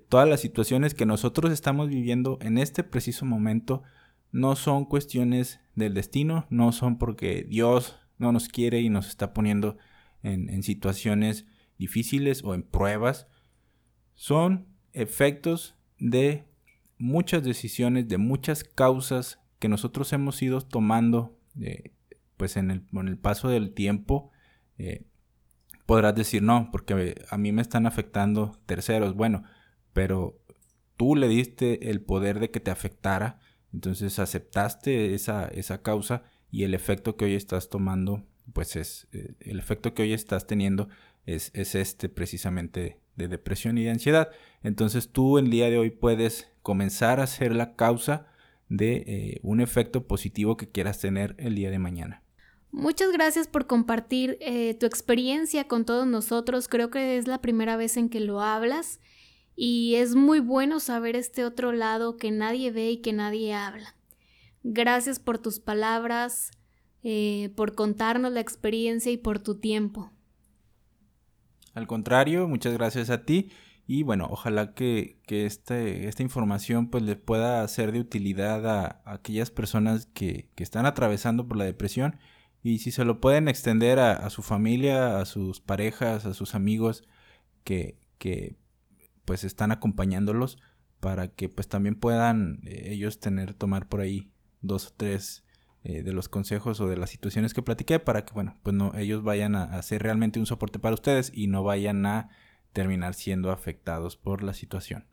Todas 0.10 0.28
las 0.28 0.42
situaciones 0.42 0.94
que 0.96 1.06
nosotros 1.06 1.52
estamos 1.52 1.90
viviendo 1.90 2.40
en 2.42 2.58
este 2.58 2.84
preciso 2.84 3.26
momento 3.26 3.84
no 4.32 4.56
son 4.56 4.86
cuestiones 4.86 5.60
del 5.76 5.94
destino, 5.94 6.48
no 6.50 6.72
son 6.72 6.98
porque 6.98 7.46
Dios 7.48 7.96
no 8.18 8.32
nos 8.32 8.48
quiere 8.48 8.82
y 8.82 8.90
nos 8.90 9.08
está 9.08 9.34
poniendo 9.34 9.78
en, 10.24 10.63
situaciones 10.63 11.46
difíciles 11.78 12.44
o 12.44 12.54
en 12.54 12.63
pruebas. 12.63 13.28
Son 14.16 14.68
efectos 14.94 15.76
de 16.00 16.46
muchas 16.98 17.44
decisiones, 17.44 18.08
de 18.08 18.18
muchas 18.18 18.63
causas 18.63 19.40
que 19.60 19.70
nosotros 19.70 20.12
hemos 20.13 20.42
ido 20.42 20.62
tomando 20.62 21.38
eh, 21.60 21.94
pues 22.36 22.58
en 22.58 22.72
el, 22.72 22.84
el, 22.92 23.18
paso 23.18 23.50
del 23.50 23.74
tiempo. 23.74 24.32
Eh, 24.78 25.06
podrás 25.86 26.16
decir 26.16 26.44
no, 26.44 26.70
porque 26.72 27.24
a 27.30 27.38
mí 27.38 27.52
me 27.52 27.62
están 27.62 27.86
afectando 27.86 28.60
terceros. 28.66 29.16
Bueno, 29.16 29.44
pero 29.98 30.40
tú 30.96 31.16
le 31.16 31.28
diste 31.28 31.90
el 31.90 32.02
poder 32.02 32.40
de 32.40 32.52
que 32.52 32.60
te 32.60 32.70
afectara 32.70 33.40
entonces 33.74 34.20
aceptaste 34.20 35.14
esa, 35.14 35.48
esa 35.48 35.82
causa 35.82 36.24
y 36.52 36.64
el 36.64 36.74
efecto 36.74 37.18
que 37.18 37.26
hoy 37.26 37.36
estás 37.36 37.70
tomando, 37.70 38.24
pues 38.54 38.76
es, 38.76 39.08
eh, 39.12 39.34
el 39.40 39.60
efecto 39.60 39.94
que 39.94 40.04
hoy 40.04 40.14
estás 40.14 40.48
teniendo 40.48 40.88
es, 41.26 41.52
es, 41.54 41.76
este 41.76 42.10
precisamente 42.10 43.00
de 43.16 43.28
depresión 43.28 43.78
y 43.78 43.84
de 43.84 43.92
ansiedad. 43.92 44.30
Entonces 44.64 45.10
tú 45.10 45.38
el 45.38 45.50
día 45.50 45.70
de 45.70 45.78
hoy 45.78 45.90
puedes 45.90 46.50
comenzar 46.62 47.20
a 47.20 47.28
ser 47.28 47.54
la 47.54 47.76
causa 47.76 48.28
de 48.70 49.04
eh, 49.08 49.40
un 49.44 49.62
efecto 49.62 50.08
positivo 50.08 50.58
que 50.58 50.70
quieras 50.70 51.00
tener 51.00 51.36
el 51.38 51.56
día 51.56 51.72
de 51.72 51.80
mañana. 51.80 52.24
Muchas 52.72 53.12
gracias 53.12 53.48
por 53.48 53.66
compartir 53.66 54.38
eh, 54.42 54.74
tu 54.76 54.86
experiencia 54.86 55.68
con 55.68 55.86
todos 55.86 56.06
nosotros. 56.06 56.68
Creo 56.68 56.90
que 56.90 57.18
es 57.18 57.28
la 57.28 57.42
primera 57.42 57.78
vez 57.78 57.98
en 57.98 58.10
que 58.10 58.20
lo 58.20 58.42
hablas 58.42 59.00
y 59.60 59.96
es 59.96 60.13
muy 60.15 60.39
bueno 60.39 60.80
saber 60.80 61.15
este 61.15 61.43
otro 61.43 61.72
lado 61.72 62.15
que 62.15 62.30
nadie 62.30 62.72
ve 62.72 62.91
y 62.91 62.98
que 62.98 63.12
nadie 63.12 63.56
habla. 63.56 63.96
Gracias 64.63 65.20
por 65.20 65.39
tus 65.39 65.60
palabras, 65.60 66.52
eh, 67.02 67.52
por 67.56 67.74
contarnos 67.74 68.32
la 68.32 68.39
experiencia 68.39 69.12
y 69.12 69.17
por 69.17 69.39
tu 69.39 69.56
tiempo. 69.56 70.12
Al 71.74 71.88
contrario, 71.88 72.48
muchas 72.48 72.74
gracias 72.74 73.10
a 73.10 73.26
ti 73.26 73.50
y 73.88 74.04
bueno, 74.04 74.28
ojalá 74.30 74.76
que, 74.76 75.20
este, 75.28 76.08
esta 76.08 76.22
información 76.22 76.91
pues 76.91 77.02
le 77.02 77.15
pueda 77.15 77.67
ser 77.67 77.91
de 77.91 78.00
utilidad 78.00 78.67
a, 78.70 79.02
aquellas 79.06 79.50
personas 79.50 80.06
que, 80.06 80.52
están 80.58 80.86
atravesando 80.86 81.48
por 81.48 81.58
la 81.58 81.65
depresión 81.65 82.20
y 82.62 82.78
si 82.78 82.91
se 82.91 83.06
lo 83.06 83.20
pueden 83.20 83.48
extender 83.48 83.98
a, 83.98 84.30
su 84.30 84.43
familia, 84.43 85.20
a 85.20 85.26
sus 85.26 85.62
parejas, 85.62 86.28
a 86.28 86.36
sus 86.36 86.54
amigos 86.54 87.08
que, 87.63 87.98
que 88.20 88.56
pues 89.28 89.44
están 89.44 89.74
acompañándolos 89.74 90.58
para 91.02 91.28
que 91.28 91.50
pues 91.50 91.68
también 91.68 91.96
puedan 91.96 92.62
eh, 92.63 92.94
ellos 92.94 93.20
tener, 93.20 93.54
tomar 93.54 93.90
por 93.90 94.00
ahí 94.00 94.32
dos 94.62 94.88
o 94.88 94.94
tres 94.96 95.44
eh, 95.84 96.02
de 96.02 96.13
los 96.13 96.30
consejos 96.30 96.80
o 96.80 96.88
de 96.88 96.96
las 96.96 97.10
situaciones 97.10 97.54
que 97.54 97.62
platiqué 97.62 98.00
para 98.00 98.24
que 98.24 98.34
bueno, 98.34 98.58
pues 98.63 98.74
no, 98.74 98.94
ellos 98.96 99.24
vayan 99.24 99.56
a, 99.56 99.63
hacer 99.66 100.02
realmente 100.02 100.40
un 100.40 100.46
soporte 100.46 100.80
para 100.80 100.94
ustedes 100.94 101.30
y 101.34 101.48
no 101.48 101.62
vayan 101.62 102.06
a 102.06 102.30
terminar 102.72 103.16
siendo 103.16 103.52
afectados 103.52 104.16
por 104.16 104.44
la 104.44 104.54
situación. 104.54 105.06